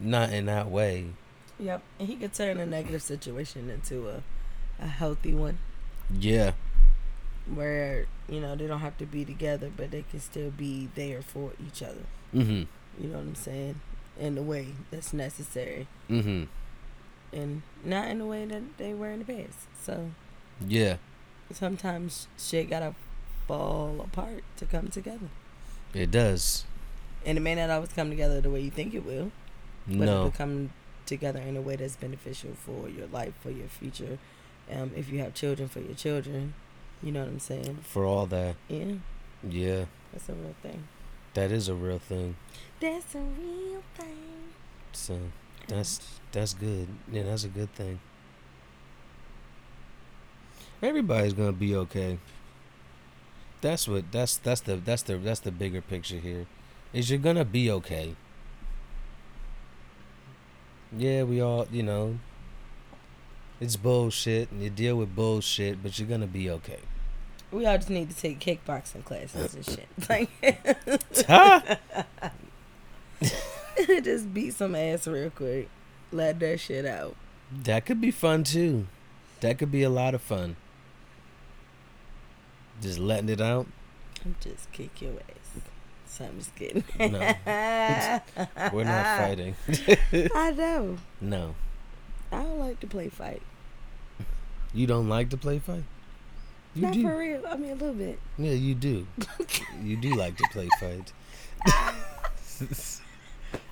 [0.00, 1.06] not in that way.
[1.58, 1.82] Yep.
[2.00, 4.22] And he could turn a negative situation into a,
[4.80, 5.58] a healthy one
[6.18, 6.52] Yeah.
[7.52, 11.22] Where, you know, they don't have to be together, but they can still be there
[11.22, 12.04] for each other.
[12.34, 12.62] Mm-hmm.
[13.02, 13.80] You know what I'm saying?
[14.18, 15.86] In the way that's necessary.
[16.08, 16.44] Mm-hmm.
[17.36, 19.58] And not in the way that they were in the past.
[19.82, 20.10] So
[20.66, 20.96] Yeah.
[21.52, 22.94] sometimes shit gotta
[23.46, 25.28] fall apart to come together.
[25.92, 26.64] It does.
[27.26, 29.32] And it may not always come together the way you think it will.
[29.86, 30.16] but No.
[30.20, 30.70] it'll come
[31.04, 34.18] together in a way that's beneficial for your life, for your future.
[34.72, 36.54] Um, if you have children, for your children,
[37.04, 37.78] you know what I'm saying?
[37.82, 38.56] For all that.
[38.68, 38.94] Yeah,
[39.48, 39.84] Yeah.
[40.12, 40.88] that's a real thing.
[41.34, 42.36] That is a real thing.
[42.80, 44.52] That's a real thing.
[44.92, 45.18] So
[45.68, 46.00] that's
[46.32, 46.88] that's good.
[47.12, 48.00] Yeah, that's a good thing.
[50.82, 52.18] Everybody's gonna be okay.
[53.60, 56.46] That's what that's that's the that's the that's the bigger picture here.
[56.92, 58.14] Is you're gonna be okay.
[60.96, 62.18] Yeah, we all you know.
[63.60, 66.80] It's bullshit, and you deal with bullshit, but you're gonna be okay.
[67.54, 69.88] We all just need to take kickboxing classes and shit.
[70.08, 70.28] Like,
[71.28, 71.76] Huh?
[74.02, 75.68] just beat some ass real quick.
[76.10, 77.14] Let that shit out.
[77.52, 78.88] That could be fun too.
[79.40, 80.56] That could be a lot of fun.
[82.82, 83.68] Just letting it out.
[84.24, 85.62] I'm just kick your ass.
[86.06, 86.82] So I'm just kidding.
[86.98, 87.08] No.
[88.72, 89.54] We're not fighting.
[90.34, 90.96] I know.
[91.20, 91.54] No.
[92.32, 93.42] I don't like to play fight.
[94.72, 95.84] You don't like to play fight?
[96.74, 97.02] You Not do.
[97.02, 97.42] for real.
[97.48, 98.18] I mean, a little bit.
[98.36, 99.06] Yeah, you do.
[99.82, 101.12] you do like to play fight.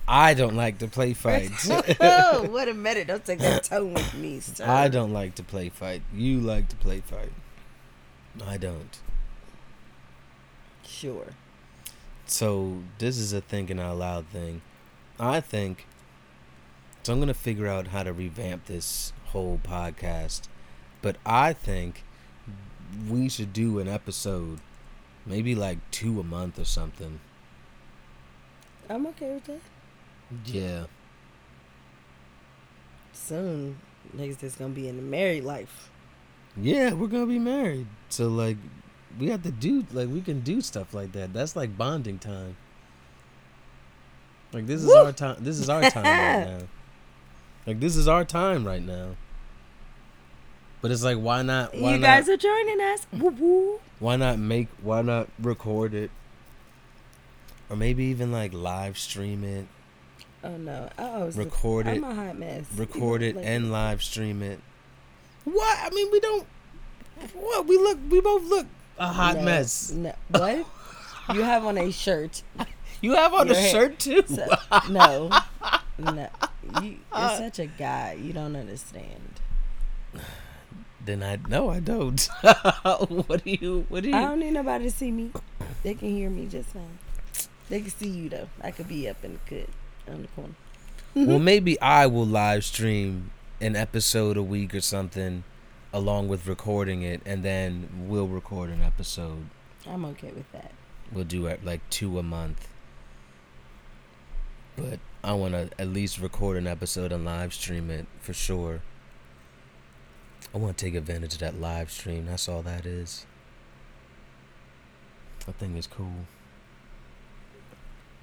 [0.07, 1.51] I don't like to play fight.
[2.01, 3.07] oh, what a minute.
[3.07, 4.65] Don't take that tone with me, sir.
[4.65, 6.01] I don't like to play fight.
[6.13, 7.33] You like to play fight.
[8.45, 8.99] I don't.
[10.85, 11.27] Sure.
[12.25, 14.61] So this is a thinking out loud thing.
[15.19, 15.87] I think
[17.03, 20.43] so I'm gonna figure out how to revamp this whole podcast.
[21.01, 22.03] But I think
[23.09, 24.59] we should do an episode,
[25.25, 27.19] maybe like two a month or something.
[28.89, 29.61] I'm okay with that.
[30.45, 30.85] Yeah.
[33.13, 33.79] Soon,
[34.15, 35.89] niggas that's gonna be in the married life.
[36.57, 37.87] Yeah, we're gonna be married.
[38.09, 38.57] So like
[39.19, 41.33] we have to do like we can do stuff like that.
[41.33, 42.57] That's like bonding time.
[44.51, 44.95] Like this is Woo!
[44.95, 46.67] our time this is our time right now.
[47.65, 49.15] Like this is our time right now.
[50.83, 53.07] But it's like why not why you not guys are joining us.
[53.13, 53.79] Woo woo.
[53.99, 56.11] why not make why not record it?
[57.69, 59.65] Or maybe even like live stream it.
[60.43, 60.89] Oh no.
[60.99, 62.65] Always Record I'm a hot mess.
[62.75, 64.59] Record it like- and live stream it.
[65.45, 65.77] What?
[65.81, 66.45] I mean we don't
[67.33, 67.65] what?
[67.65, 68.67] We look we both look
[68.97, 69.89] a hot No, mess.
[69.89, 70.13] No.
[70.31, 70.65] What?
[71.33, 72.43] you have on a shirt.
[73.01, 74.23] You have on a hair- shirt too.
[74.27, 74.45] So,
[74.89, 75.29] no.
[75.99, 76.29] No.
[76.81, 78.17] You, you're such a guy.
[78.17, 79.41] You don't understand.
[81.05, 82.21] Then I no, I don't.
[82.41, 83.85] what do you?
[83.89, 84.15] What do you?
[84.15, 85.31] I don't need nobody to see me.
[85.83, 86.99] They can hear me just fine.
[87.69, 88.49] They can see you though.
[88.61, 89.69] I could be up in the cut
[90.13, 90.53] on the corner.
[91.15, 95.43] well, maybe I will live stream an episode a week or something,
[95.91, 99.47] along with recording it, and then we'll record an episode.
[99.87, 100.71] I'm okay with that.
[101.11, 102.67] We'll do it like two a month.
[104.75, 108.81] But I want to at least record an episode and live stream it for sure.
[110.53, 112.25] I want to take advantage of that live stream.
[112.27, 113.25] That's all that is.
[115.47, 116.27] I think it's cool.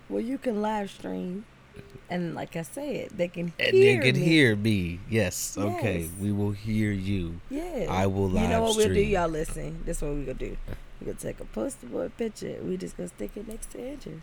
[0.08, 1.44] Well, you can live stream,
[2.08, 4.26] and like I said, they can And hear they can me.
[4.26, 5.00] hear me.
[5.08, 5.56] Yes.
[5.58, 6.00] Okay.
[6.00, 6.10] Yes.
[6.20, 7.40] We will hear you.
[7.50, 7.86] Yeah.
[7.90, 9.28] I will live You know what we'll do, y'all?
[9.28, 9.82] Listen.
[9.84, 10.56] This is what we gonna do.
[11.00, 12.58] We gonna take a poster board picture.
[12.62, 14.20] We just gonna stick it next to Andrew.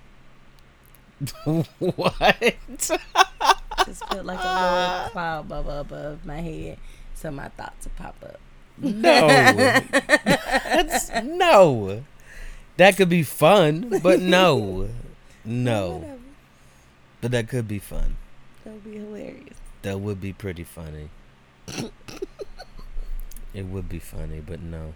[1.95, 2.55] what?
[2.77, 6.77] Just put like a little cloud bubble above my head,
[7.17, 8.39] so my thoughts will pop up.
[8.77, 9.27] No.
[9.27, 12.03] That's, no.
[12.77, 14.89] That could be fun, but no.
[15.43, 15.89] No.
[15.97, 16.19] Whatever.
[17.21, 18.17] But that could be fun.
[18.63, 19.57] That would be hilarious.
[19.81, 21.09] That would be pretty funny.
[23.53, 24.93] it would be funny, but no.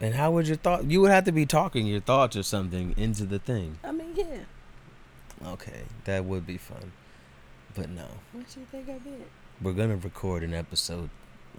[0.00, 0.90] And how would your thought?
[0.90, 3.78] You would have to be talking your thoughts or something into the thing.
[3.84, 4.40] I mean, yeah.
[5.46, 6.90] Okay, that would be fun,
[7.76, 8.06] but no.
[8.32, 9.26] What do you think I did?
[9.62, 11.10] We're gonna record an episode.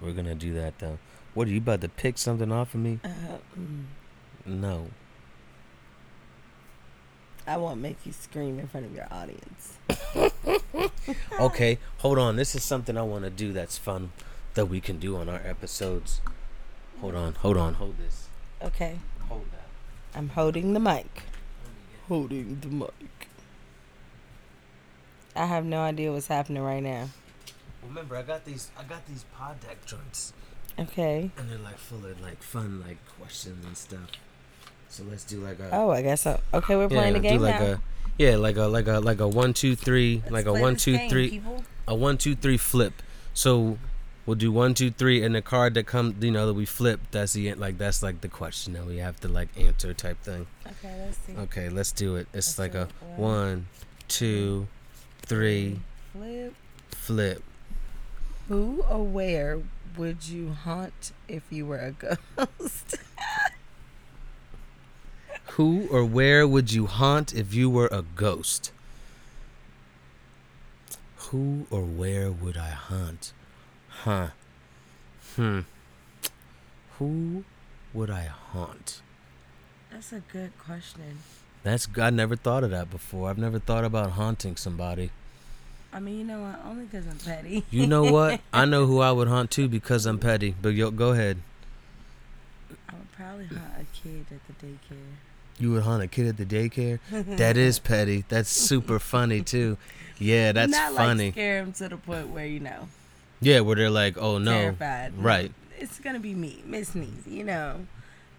[0.02, 1.00] We're gonna do that though.
[1.34, 3.00] What are you about to pick something off of me?
[3.04, 3.08] Uh,
[3.58, 3.86] mm,
[4.46, 4.88] No.
[7.46, 9.78] I won't make you scream in front of your audience.
[11.40, 12.38] Okay, hold on.
[12.38, 14.12] This is something I want to do that's fun
[14.54, 16.22] that we can do on our episodes.
[17.02, 18.28] Hold on, hold on, hold this.
[18.62, 19.00] Okay.
[19.28, 20.18] Hold that.
[20.18, 21.24] I'm holding the mic.
[22.08, 23.28] Holding the mic.
[25.36, 27.10] I have no idea what's happening right now.
[27.88, 28.72] Remember, I got these.
[28.78, 30.34] I got these pod deck joints,
[30.80, 31.30] Okay.
[31.38, 34.10] and they're like full of like fun like questions and stuff.
[34.90, 35.70] So let's do like a.
[35.72, 36.40] Oh, I guess so.
[36.54, 37.66] Okay, we're playing the do game like now.
[37.66, 37.80] a.
[38.18, 40.76] Yeah, like a like a like a one two three Let's like a play one
[40.76, 41.64] two game, three people.
[41.88, 42.94] a one two three flip.
[43.34, 43.80] So
[44.28, 47.00] we'll do one two three, and the card that comes, you know, that we flip.
[47.12, 50.46] That's the like that's like the question that we have to like answer type thing.
[50.66, 51.36] Okay, let's see.
[51.38, 52.28] Okay, let's do it.
[52.34, 52.90] It's Let's like a it.
[53.20, 53.66] one,
[54.08, 54.68] two,
[55.24, 55.80] three,
[56.12, 56.54] Flip.
[56.92, 57.44] flip.
[58.50, 59.62] Who or where
[59.98, 62.98] would you haunt if you were a ghost?
[65.52, 68.72] Who or where would you haunt if you were a ghost?
[71.30, 73.34] Who or where would I haunt?
[73.88, 74.30] Huh.
[75.36, 75.62] Hmm.
[76.98, 77.44] Who
[77.94, 79.02] would I haunt?
[79.92, 81.20] That's a good question.
[81.62, 83.30] That's I never thought of that before.
[83.30, 85.12] I've never thought about haunting somebody.
[85.94, 86.60] I mean, you know what?
[86.66, 87.64] Only because I'm petty.
[87.70, 88.42] You know what?
[88.54, 90.56] I know who I would haunt too because I'm petty.
[90.62, 91.38] But yo, go ahead.
[92.90, 94.98] I would probably haunt a kid at the daycare.
[95.60, 97.00] You would haunt a kid at the daycare?
[97.38, 98.26] That is petty.
[98.28, 99.78] That's super funny too.
[100.18, 101.26] Yeah, that's Not funny.
[101.26, 102.88] like scare him to the point where you know
[103.44, 105.14] yeah, where they're like, "Oh no." terrified.
[105.18, 105.52] Right.
[105.78, 107.86] It's gonna be me, Miss Sneezy, you know.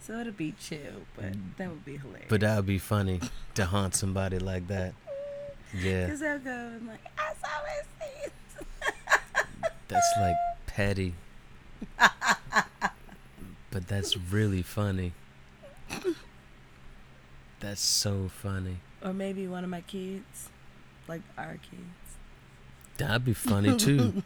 [0.00, 2.26] So it'll be chill, but that would be hilarious.
[2.28, 3.20] But that would be funny
[3.55, 4.94] to haunt somebody like that.
[5.75, 7.49] Yeah, Cause they'll go and like, I saw
[9.89, 11.14] that's like petty.
[13.70, 15.12] but that's really funny.
[17.61, 18.79] That's so funny.
[19.03, 20.49] Or maybe one of my kids,
[21.09, 22.16] like our kids.
[22.99, 24.22] That'd be funny too.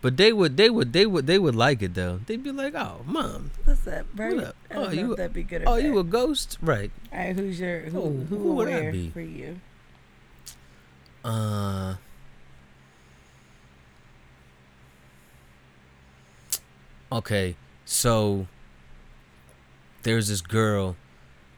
[0.00, 2.20] but they would, they would, they would, they would like it though.
[2.26, 4.34] They'd be like, "Oh, mom, What's up, Bert?
[4.36, 4.56] What up?
[4.70, 5.84] I don't Oh, know you- if that'd be good or oh, bad.
[5.84, 7.98] you a ghost, right?" All right, who's your who?
[8.00, 9.10] Oh, who, who would I be?
[9.10, 9.58] for you?
[11.24, 11.94] Uh.
[17.10, 18.46] Okay, so
[20.02, 20.96] there's this girl.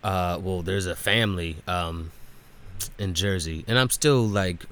[0.02, 2.10] Uh, well, there's a family um
[2.98, 4.66] in Jersey, and I'm still like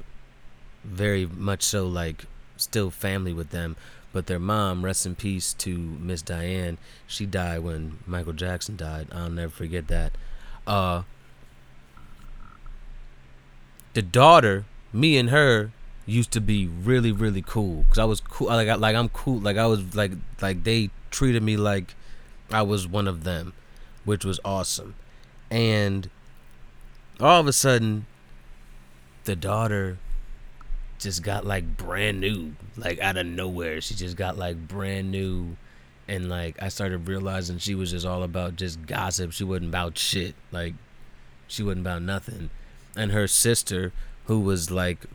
[0.84, 2.24] very much so like
[2.56, 3.76] still family with them.
[4.12, 6.76] But their mom, rest in peace to Miss Diane.
[7.06, 9.08] She died when Michael Jackson died.
[9.10, 10.12] I'll never forget that.
[10.66, 11.02] Uh,
[13.94, 15.72] the daughter, me and her
[16.04, 19.38] used to be really really cool because I was cool like I, like I'm cool
[19.38, 21.94] like I was like like they treated me like
[22.50, 23.52] I was one of them,
[24.04, 24.94] which was awesome.
[25.50, 26.10] And
[27.20, 28.06] all of a sudden
[29.24, 29.98] the daughter
[30.98, 33.80] just got like brand new like out of nowhere.
[33.80, 35.56] She just got like brand new
[36.08, 39.32] and like I started realizing she was just all about just gossip.
[39.32, 40.34] She wasn't about shit.
[40.50, 40.74] Like
[41.46, 42.50] she wasn't about nothing.
[42.96, 43.92] And her sister,
[44.26, 45.06] who was like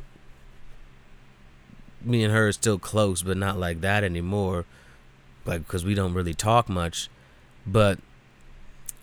[2.08, 4.66] me and her are still close, but not like that anymore.
[5.46, 7.10] Like, because we don't really talk much.
[7.66, 8.00] But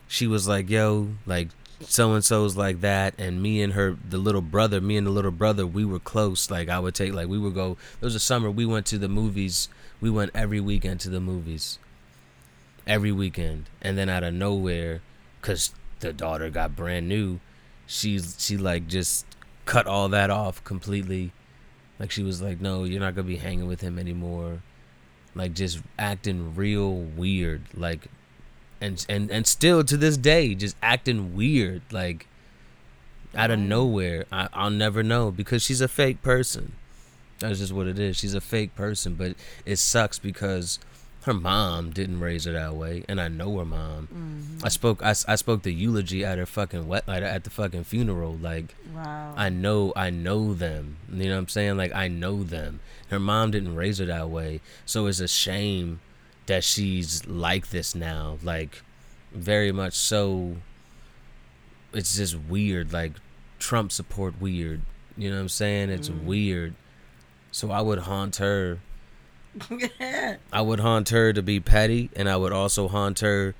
[0.08, 1.48] she was like, yo, like,
[1.80, 3.14] so and so's like that.
[3.18, 6.50] And me and her, the little brother, me and the little brother, we were close.
[6.50, 8.98] Like, I would take, like, we would go, there was a summer we went to
[8.98, 9.68] the movies.
[10.00, 11.78] We went every weekend to the movies.
[12.86, 13.66] Every weekend.
[13.80, 15.02] And then out of nowhere,
[15.40, 17.40] because the daughter got brand new,
[17.86, 19.26] she's, she, like, just
[19.64, 21.32] cut all that off completely.
[21.98, 24.62] Like she was like, "No, you're not gonna be hanging with him anymore."
[25.34, 28.06] Like just acting real weird, like,
[28.80, 32.26] and and and still to this day, just acting weird, like
[33.34, 34.26] out of nowhere.
[34.30, 36.72] I, I'll never know because she's a fake person.
[37.40, 38.16] That's just what it is.
[38.16, 39.34] She's a fake person, but
[39.66, 40.78] it sucks because
[41.24, 44.08] her mom didn't raise her that way, and I know her mom.
[44.12, 44.64] Mm-hmm.
[44.64, 48.34] I spoke I, I spoke the eulogy at her fucking wet at the fucking funeral.
[48.34, 49.34] Like Wow.
[49.36, 50.98] I know I know them.
[51.10, 51.76] You know what I'm saying?
[51.78, 52.80] Like I know them.
[53.08, 56.00] Her mom didn't raise her that way, so it's a shame
[56.46, 58.38] that she's like this now.
[58.42, 58.82] Like
[59.32, 60.56] very much so.
[61.94, 62.92] It's just weird.
[62.92, 63.12] Like
[63.58, 64.82] Trump support weird.
[65.16, 65.88] You know what I'm saying?
[65.88, 66.74] It's weird.
[67.50, 68.80] So I would haunt her.
[70.52, 73.54] I would haunt her to be petty, and I would also haunt her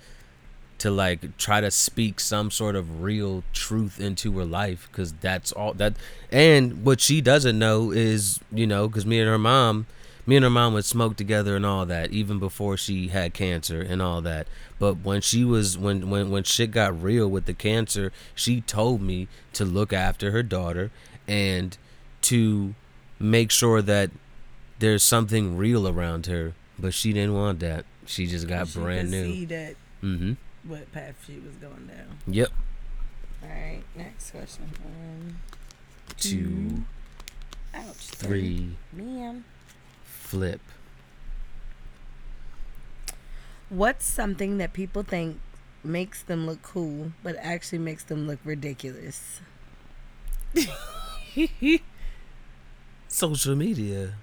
[0.79, 5.53] to like try to speak some sort of real truth into her life because that's
[5.53, 5.95] all that
[6.33, 9.87] and what she doesn't know is you know because me and her mom
[10.27, 13.81] me and her mom would smoke together and all that even before she had cancer
[13.81, 14.47] and all that.
[14.79, 19.03] But when she was when when when shit got real with the cancer she told
[19.03, 20.91] me to look after her daughter
[21.29, 21.77] and
[22.23, 22.75] to
[23.19, 24.11] make sure that
[24.79, 29.11] there's something real around her but she didn't want that she just got She brand
[29.11, 30.33] new See that mm-hmm
[30.67, 32.19] what path she was going down.
[32.27, 32.49] yep
[33.43, 33.83] All right.
[33.95, 34.71] Next question.
[34.83, 35.37] One,
[36.17, 36.85] two
[37.75, 37.95] ouch.
[37.97, 39.45] three Ma'am.
[40.05, 40.61] flip
[43.69, 45.39] What's something that people think
[45.83, 49.41] makes them look cool, but actually makes them look ridiculous?
[53.09, 54.15] social media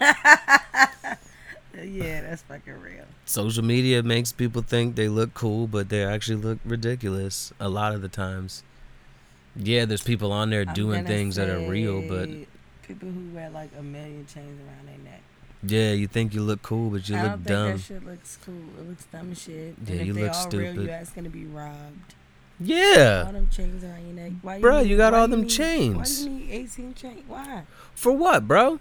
[1.84, 3.04] Yeah, that's fucking real.
[3.26, 7.94] social media makes people think they look cool but they actually look ridiculous a lot
[7.94, 8.62] of the times
[9.54, 12.30] yeah there's people on there I'm doing things that are real but
[12.82, 15.20] people who wear like a million chains around their neck.
[15.64, 18.54] yeah you think you look cool but you I look dumb that shit looks cool.
[18.80, 19.74] It looks dumb shit.
[19.86, 20.82] Yeah, and you they look all real, stupid.
[20.86, 22.14] you asking to be robbed.
[22.58, 23.24] Yeah.
[23.26, 24.32] All them chains around your neck.
[24.40, 26.22] Why Bruh, need- you got all them need- chains.
[26.22, 27.22] Why you need 18 chains?
[27.28, 27.64] Why?
[27.94, 28.80] for what bro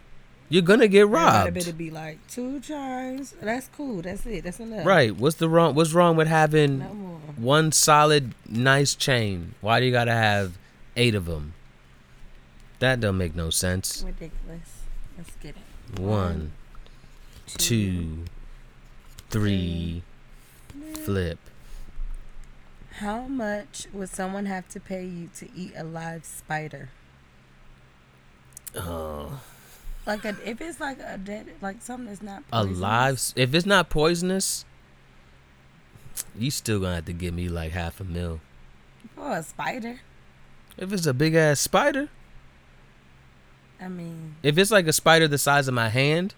[0.49, 3.33] you're gonna get robbed better be like two chains.
[3.41, 4.01] That's cool.
[4.01, 4.43] That's it.
[4.43, 4.85] That's enough.
[4.85, 9.85] right what's the wrong what's wrong with having No one solid nice chain why do
[9.85, 10.57] you gotta have
[10.95, 11.53] eight of them
[12.79, 14.83] that don't make no sense Ridiculous.
[15.17, 15.99] Let's get it.
[15.99, 16.51] one
[17.57, 18.25] two,
[19.29, 20.01] three,
[20.93, 21.37] flip.
[22.93, 26.89] How much would someone have to pay you to eat a live spider?
[28.75, 29.41] Oh,
[30.05, 33.33] Like a, if it's like a dead, like something that's not a poisonous, live.
[33.35, 34.65] If it's not poisonous,
[36.37, 38.39] you still gonna have to give me like half a mil.
[39.15, 40.01] for a spider.
[40.77, 42.09] If it's a big ass spider,
[43.81, 46.35] I mean, if it's like a spider the size of my hand,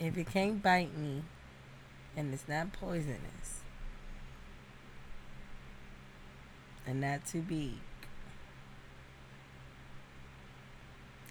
[0.00, 1.22] if it can't bite me,
[2.16, 3.60] and it's not poisonous,
[6.86, 7.74] and not too big,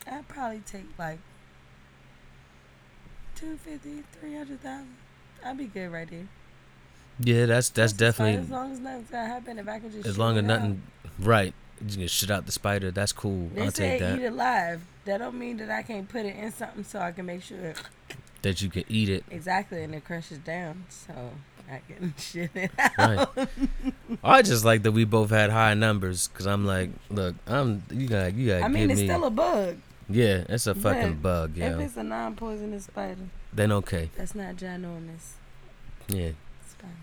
[0.08, 1.20] I'd probably take like
[3.42, 4.88] 250, 300,000.
[5.44, 6.28] I'd be good right there.
[7.20, 9.58] yeah, that's that's definitely as long as nothing's gonna happen.
[9.60, 10.82] If I can just as long as nothing.
[11.20, 11.54] Right,
[11.88, 12.92] you can shit out the spider.
[12.92, 13.46] That's cool.
[13.48, 13.56] out.
[13.56, 14.20] They I'll take that.
[14.20, 14.82] eat it live.
[15.06, 17.74] That don't mean that I can't put it in something so I can make sure
[18.44, 19.24] That you can eat it.
[19.30, 21.14] exactly and it crushes down so
[21.72, 23.36] I can shit it out.
[23.36, 23.48] Right.
[24.24, 28.08] I just like that we both had high numbers because I'm like, look, I'm you
[28.08, 29.08] got you got I mean, it's me.
[29.08, 29.78] still a bug.
[30.12, 34.56] Yeah, it's a fucking But bug, If it's a non-poisonous spider, Then okay, that's not
[34.56, 35.34] ginormous.
[36.08, 36.32] yeah,
[36.64, 36.98] It's fine.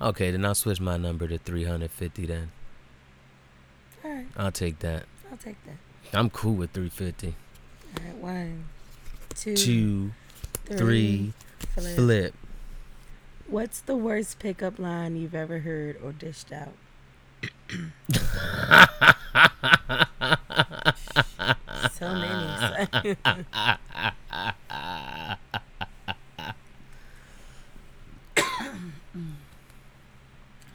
[0.00, 0.30] okay.
[0.30, 2.26] Then I'll switch my number to 350.
[2.26, 2.50] Then
[4.04, 5.04] All right, I'll take that.
[5.30, 5.76] I'll take that.
[6.18, 7.34] I'm cool with 350.
[7.98, 8.64] All right, one,
[9.34, 10.12] two, Two,
[10.66, 11.32] three, three,
[11.68, 11.96] flip.
[11.96, 12.34] flip.
[13.46, 16.72] What's the worst pickup line you've ever heard or dished out?
[21.92, 22.86] so many.
[23.24, 23.36] I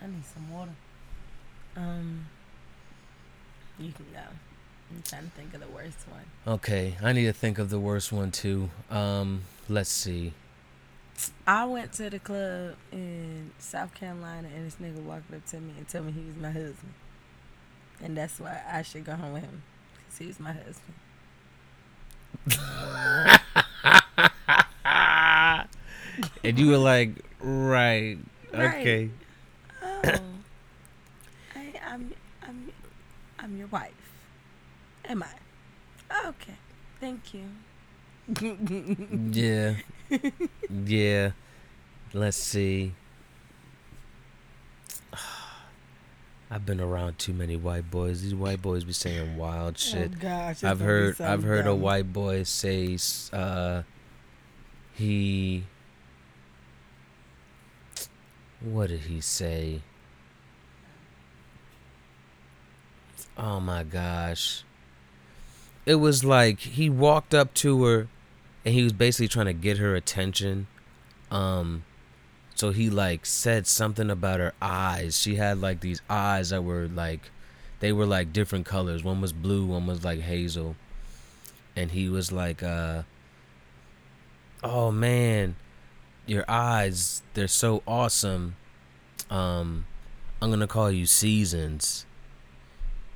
[0.02, 0.72] need some water.
[1.76, 2.28] Um,
[3.80, 4.20] you can go.
[4.20, 6.56] I'm trying to think of the worst one.
[6.56, 8.70] Okay, I need to think of the worst one too.
[8.90, 10.34] Um, let's see.
[11.48, 15.74] I went to the club in South Carolina and this nigga walked up to me
[15.78, 16.94] and told me he was my husband.
[18.04, 19.64] And that's why I should go home with him.
[19.96, 20.94] Because he was my husband.
[26.44, 27.12] And you were like,
[27.42, 28.18] right,
[28.54, 28.80] Right.
[28.80, 29.10] okay.
[29.84, 30.02] Oh.
[31.56, 32.14] I, I'm,
[32.48, 32.72] I'm,
[33.40, 33.92] I'm your wife.
[35.06, 36.28] Am I?
[36.30, 36.56] Okay.
[37.00, 37.44] Thank you.
[39.32, 39.76] Yeah.
[40.86, 41.32] yeah.
[42.14, 42.94] Let's see.
[46.50, 48.22] I've been around too many white boys.
[48.22, 50.12] These white boys be saying wild shit.
[50.16, 52.98] Oh gosh, I've heard I've heard a white boy say
[53.34, 53.84] uh
[54.94, 55.66] he
[58.62, 59.82] what did he say?
[63.38, 64.64] Oh my gosh.
[65.86, 68.08] It was like he walked up to her
[68.66, 70.68] and he was basically trying to get her attention.
[71.30, 71.84] Um
[72.58, 75.20] so he like said something about her eyes.
[75.20, 77.30] She had like these eyes that were like
[77.82, 79.04] they were like different colors.
[79.04, 80.76] One was blue, one was like hazel.
[81.76, 83.04] And he was like, uh,
[84.64, 85.56] oh man,
[86.26, 88.56] your eyes, they're so awesome.
[89.30, 89.86] Um,
[90.42, 92.08] I'm gonna call you Seasons.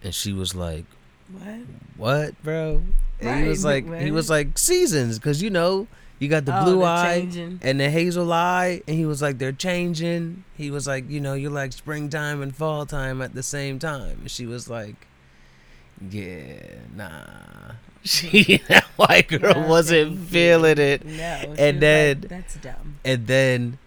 [0.04, 0.86] And she was like,
[1.32, 1.62] What?
[1.98, 2.84] What, bro?
[3.20, 5.88] And he was like, he was like Seasons, cause you know
[6.22, 7.60] you got the Oh, blue eye changing.
[7.64, 10.44] and the hazel eye, and he was like, they're changing.
[10.56, 14.20] He was like, you know, you're like springtime and fall time at the same time.
[14.22, 15.08] And she was like,
[16.10, 16.62] yeah,
[16.96, 17.24] nah.
[18.04, 21.06] She that white girl wasn't feeling it.
[21.06, 21.22] No.
[21.24, 22.96] And was like, then- that's dumb.
[23.06, 23.78] And then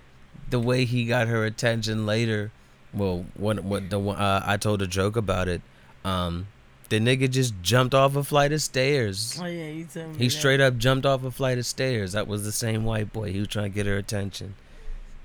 [0.51, 2.53] the way he got her attention later,
[2.93, 5.63] well, what what the uh, I told a joke about it.
[6.05, 6.47] Um,
[6.89, 9.39] the nigga just jumped off a flight of stairs.
[9.41, 10.19] Oh yeah, you told me.
[10.19, 10.31] He that.
[10.31, 12.13] straight up jumped off a flight of stairs.
[12.13, 13.33] That was the same white boy.
[13.33, 14.55] He was trying to get her attention.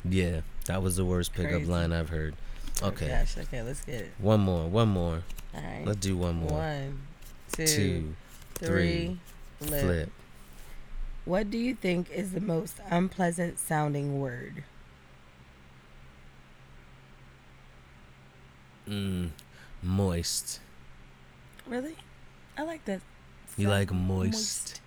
[0.05, 2.35] Yeah, that was the worst pickup line I've heard.
[2.81, 4.11] Oh, Okay, gosh, okay, let's get it.
[4.19, 5.23] one more, one more.
[5.53, 5.83] All right.
[5.85, 6.51] Let's do one more.
[6.51, 6.99] One,
[7.51, 8.15] two, Two,
[8.55, 9.19] three,
[9.59, 9.81] flip.
[9.81, 10.11] flip.
[11.25, 14.63] What do you think is the most unpleasant sounding word?
[18.87, 19.29] Mm,
[19.83, 20.59] moist.
[21.69, 21.95] Really?
[22.57, 23.01] I like that.
[23.55, 24.81] You like moist?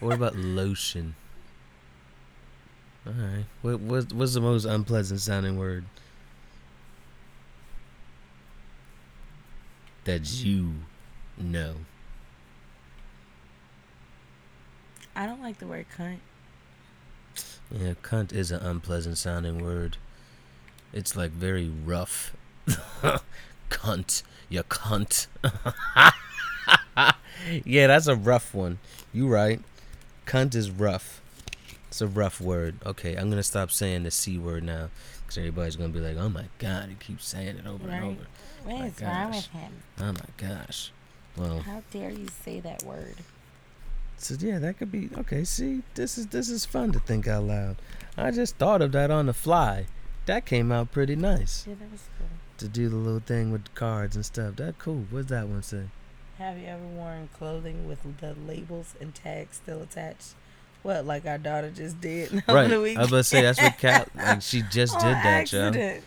[0.00, 1.14] what about lotion?
[3.06, 3.44] All right.
[3.60, 5.84] What what's, what's the most unpleasant sounding word?
[10.04, 10.72] That you
[11.36, 11.74] know.
[15.14, 16.18] I don't like the word cunt.
[17.70, 19.98] Yeah, cunt is an unpleasant sounding word.
[20.92, 22.34] It's like very rough.
[23.70, 24.22] cunt.
[24.48, 25.26] You cunt.
[27.64, 28.78] yeah, that's a rough one.
[29.12, 29.60] You right.
[30.26, 31.20] Cunt is rough.
[31.88, 32.76] It's a rough word.
[32.84, 34.88] Okay, I'm gonna stop saying the c word now,
[35.26, 37.96] cause everybody's gonna be like, "Oh my god, he keeps saying it over Right.
[37.96, 38.26] and over."
[38.64, 39.72] What My is wrong with him?
[40.00, 40.90] Oh my gosh.
[41.36, 43.16] Well, How dare you say that word?
[44.16, 45.44] so yeah, that could be okay.
[45.44, 47.76] See, this is this is fun to think out loud.
[48.16, 49.86] I just thought of that on the fly.
[50.26, 52.00] That came out pretty nice Yeah, that was.
[52.58, 54.56] To do the little thing with cards and stuff.
[54.56, 55.04] That cool.
[55.10, 55.84] What's that one say?
[56.38, 60.34] Have you ever worn clothing with the labels and tags still attached?
[60.82, 62.70] What, like our daughter just did right.
[62.70, 64.42] I was about to say that's what Cat like.
[64.42, 65.68] She just did that, yo.
[65.68, 66.04] accident.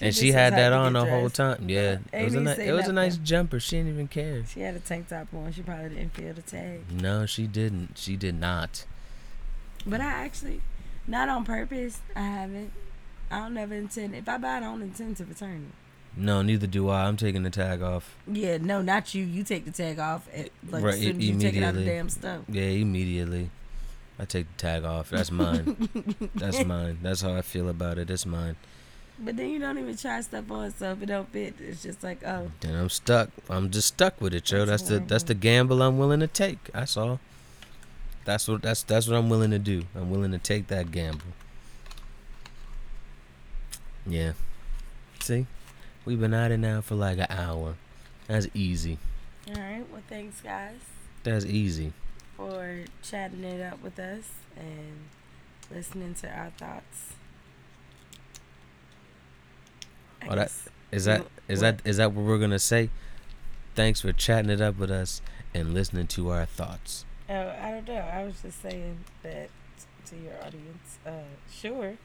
[0.00, 1.68] and she had that on the get whole time.
[1.68, 3.58] Yeah, it was a ni- even say it was a nice jumper.
[3.58, 4.44] She didn't even care.
[4.46, 5.52] She had a tank top on.
[5.52, 6.90] She probably didn't feel the tag.
[6.92, 7.96] No, she didn't.
[7.96, 8.84] She did not.
[9.86, 10.60] But I actually,
[11.06, 12.72] not on purpose, I haven't.
[13.32, 14.14] I don't never intend.
[14.14, 16.20] If I buy it, I don't intend to return it.
[16.20, 17.04] No, neither do I.
[17.04, 18.14] I'm taking the tag off.
[18.30, 19.24] Yeah, no, not you.
[19.24, 21.74] You take the tag off at, like Right, as soon as you take it out
[21.74, 22.42] the damn stuff.
[22.48, 23.50] Yeah, immediately.
[24.18, 25.08] I take the tag off.
[25.08, 25.88] That's mine.
[26.34, 26.98] That's mine.
[27.02, 28.10] That's how I feel about it.
[28.10, 28.56] It's mine.
[29.18, 32.02] But then you don't even try stuff on, so if it don't fit, it's just
[32.02, 33.30] like, oh, Then I'm stuck.
[33.48, 34.64] I'm just stuck with it, yo.
[34.66, 36.72] That's That's the that's the gamble I'm willing to take.
[36.72, 37.20] That's all.
[38.24, 39.84] That's what that's that's what I'm willing to do.
[39.94, 41.24] I'm willing to take that gamble.
[44.06, 44.32] Yeah.
[45.20, 45.46] See,
[46.04, 47.74] we've been at it now for like an hour.
[48.26, 48.98] That's easy.
[49.48, 49.84] all right.
[49.90, 50.76] Well, thanks, guys,
[51.22, 51.92] That's easy.
[52.36, 55.08] for chatting it up with us and
[55.70, 57.14] listening to our thoughts.
[60.22, 61.30] I Oh, that- guess- Is what?
[61.60, 62.90] that is that what we're gonna say?
[63.74, 65.22] Thanks for chatting it up with us
[65.54, 67.04] and listening to our thoughts.
[67.28, 67.94] Oh, I don't know.
[67.94, 69.48] I was just saying that
[70.06, 70.98] to your audience.
[71.06, 71.96] Uh, sure.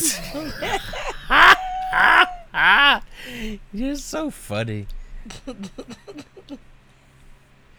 [3.72, 4.86] You're so funny.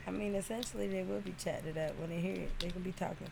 [0.07, 2.51] I mean, essentially, they will be chatted up when they hear it.
[2.59, 3.27] They can be talking.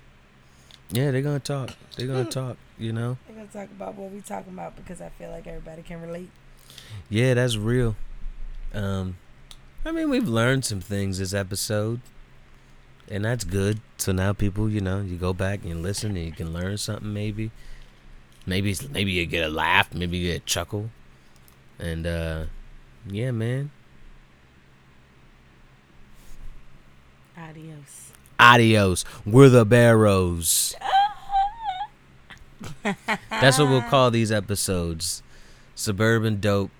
[0.92, 1.72] Yeah, they're gonna talk.
[1.96, 2.58] They're gonna talk.
[2.78, 3.18] You know.
[3.28, 6.30] They're gonna talk about what we're talking about because I feel like everybody can relate.
[7.10, 7.96] Yeah, that's real.
[8.74, 9.18] Um,
[9.86, 12.02] I mean, we've learned some things this episode,
[13.10, 13.80] and that's good.
[13.98, 17.14] So now people, you know, you go back and listen, and you can learn something.
[17.14, 17.52] Maybe,
[18.50, 20.90] maybe, maybe you get a laugh, maybe you get a chuckle,
[21.78, 22.46] and uh,
[23.08, 23.72] yeah, man.
[27.38, 28.12] Adios.
[28.40, 29.06] Adios.
[29.26, 30.76] We're the Barrows.
[33.30, 35.24] That's what we'll call these episodes.
[35.76, 36.72] Suburban Dope,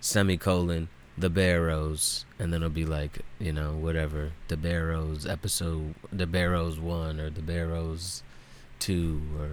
[0.00, 0.88] semicolon,
[1.18, 2.24] The Barrows.
[2.38, 4.32] And then it'll be like, you know, whatever.
[4.48, 8.22] The Barrows episode, The Barrows 1 or The Barrows
[8.78, 9.50] 2 or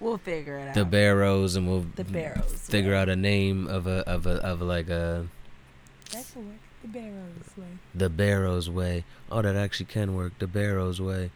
[0.00, 0.74] We'll figure it out.
[0.74, 2.52] The Barrows and we'll The Barrows.
[2.68, 5.26] figure out a name of a of a of like a
[6.12, 6.56] That can work.
[6.82, 7.64] The Barrows way.
[7.94, 9.04] The Barrows way.
[9.30, 10.38] Oh, that actually can work.
[10.38, 11.30] The Barrows way.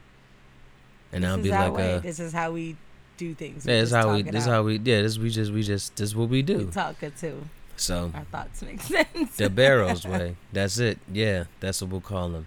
[1.13, 1.95] And this I'll be like way.
[1.95, 2.77] a This is how we
[3.17, 3.67] do things.
[3.67, 4.23] Yeah, this is how we.
[4.23, 4.53] talk This is out.
[4.53, 4.75] how we.
[4.79, 6.71] Yeah, this we just we just this is what we We do.
[6.71, 7.45] talk it too.
[7.77, 9.37] So Our thoughts make sense.
[9.37, 10.37] the Barrows way.
[10.53, 10.99] That's it.
[11.13, 12.47] Yeah, that's what we'll call them.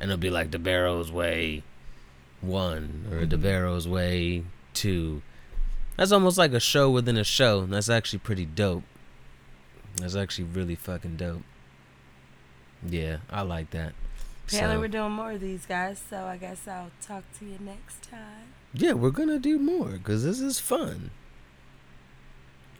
[0.00, 1.62] And it'll be like the Barrows way,
[2.40, 3.42] one or the Mhm.
[3.42, 4.42] Barrows way
[4.74, 5.22] two.
[5.96, 7.64] That's almost like a show within a show.
[7.66, 8.84] That's actually pretty dope.
[9.96, 11.42] That's actually really fucking dope.
[12.86, 13.94] Yeah, I like that.
[14.46, 17.58] Apparently, So- we're doing more of these guys, so I guess I'll talk to you
[17.60, 18.52] next time.
[18.74, 21.10] yeah, we're gonna do more because this is fun.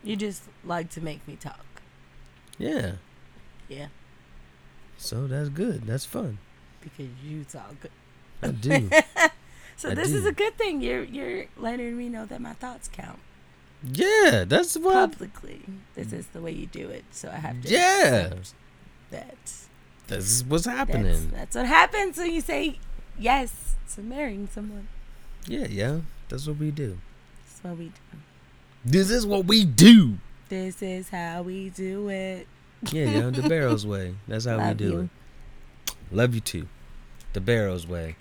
[0.05, 1.65] You just like to make me talk.
[2.59, 2.93] Yeah.
[3.69, 3.89] Yeah,
[4.99, 5.87] So that's good.
[5.87, 6.39] That's fun.
[6.81, 7.75] because you talk.
[8.43, 8.89] I do.
[9.77, 10.81] So I this is a good thing.
[10.81, 13.19] You're you're letting me know that my thoughts count
[13.83, 15.13] yeah, that's what.
[15.13, 15.63] publicly.
[15.95, 17.05] This is the way you do it.
[17.11, 17.69] So I have to.
[17.69, 18.35] Yeah.
[19.11, 19.37] That.
[20.09, 21.31] This is what's happening.
[21.31, 22.79] that's what happens when you say
[23.19, 24.89] yes to marrying someone.
[25.47, 26.01] Yeah, yeah.
[26.29, 26.99] That's what we do.
[27.45, 28.19] That's what we do.
[28.85, 30.19] This is what we do.
[30.49, 32.47] This is how we do it.
[32.93, 33.31] Yeah, yeah.
[33.31, 34.15] The Barrows way.
[34.29, 35.01] That's how we do you.
[35.01, 35.95] it.
[36.13, 36.69] Love you too.
[37.33, 38.17] The Barrows way.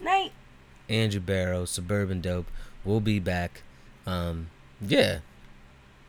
[0.00, 0.32] Night.
[0.90, 2.46] Andrew Barrow, Suburban Dope.
[2.84, 3.62] We'll be back.
[4.06, 5.20] Um, yeah.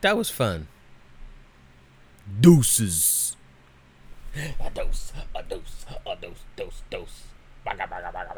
[0.00, 0.66] That was fun.
[2.40, 3.36] Deuces.
[4.34, 7.22] A dose, a dose, a dose, dose, dose.
[7.64, 8.30] Baga, baga, baga.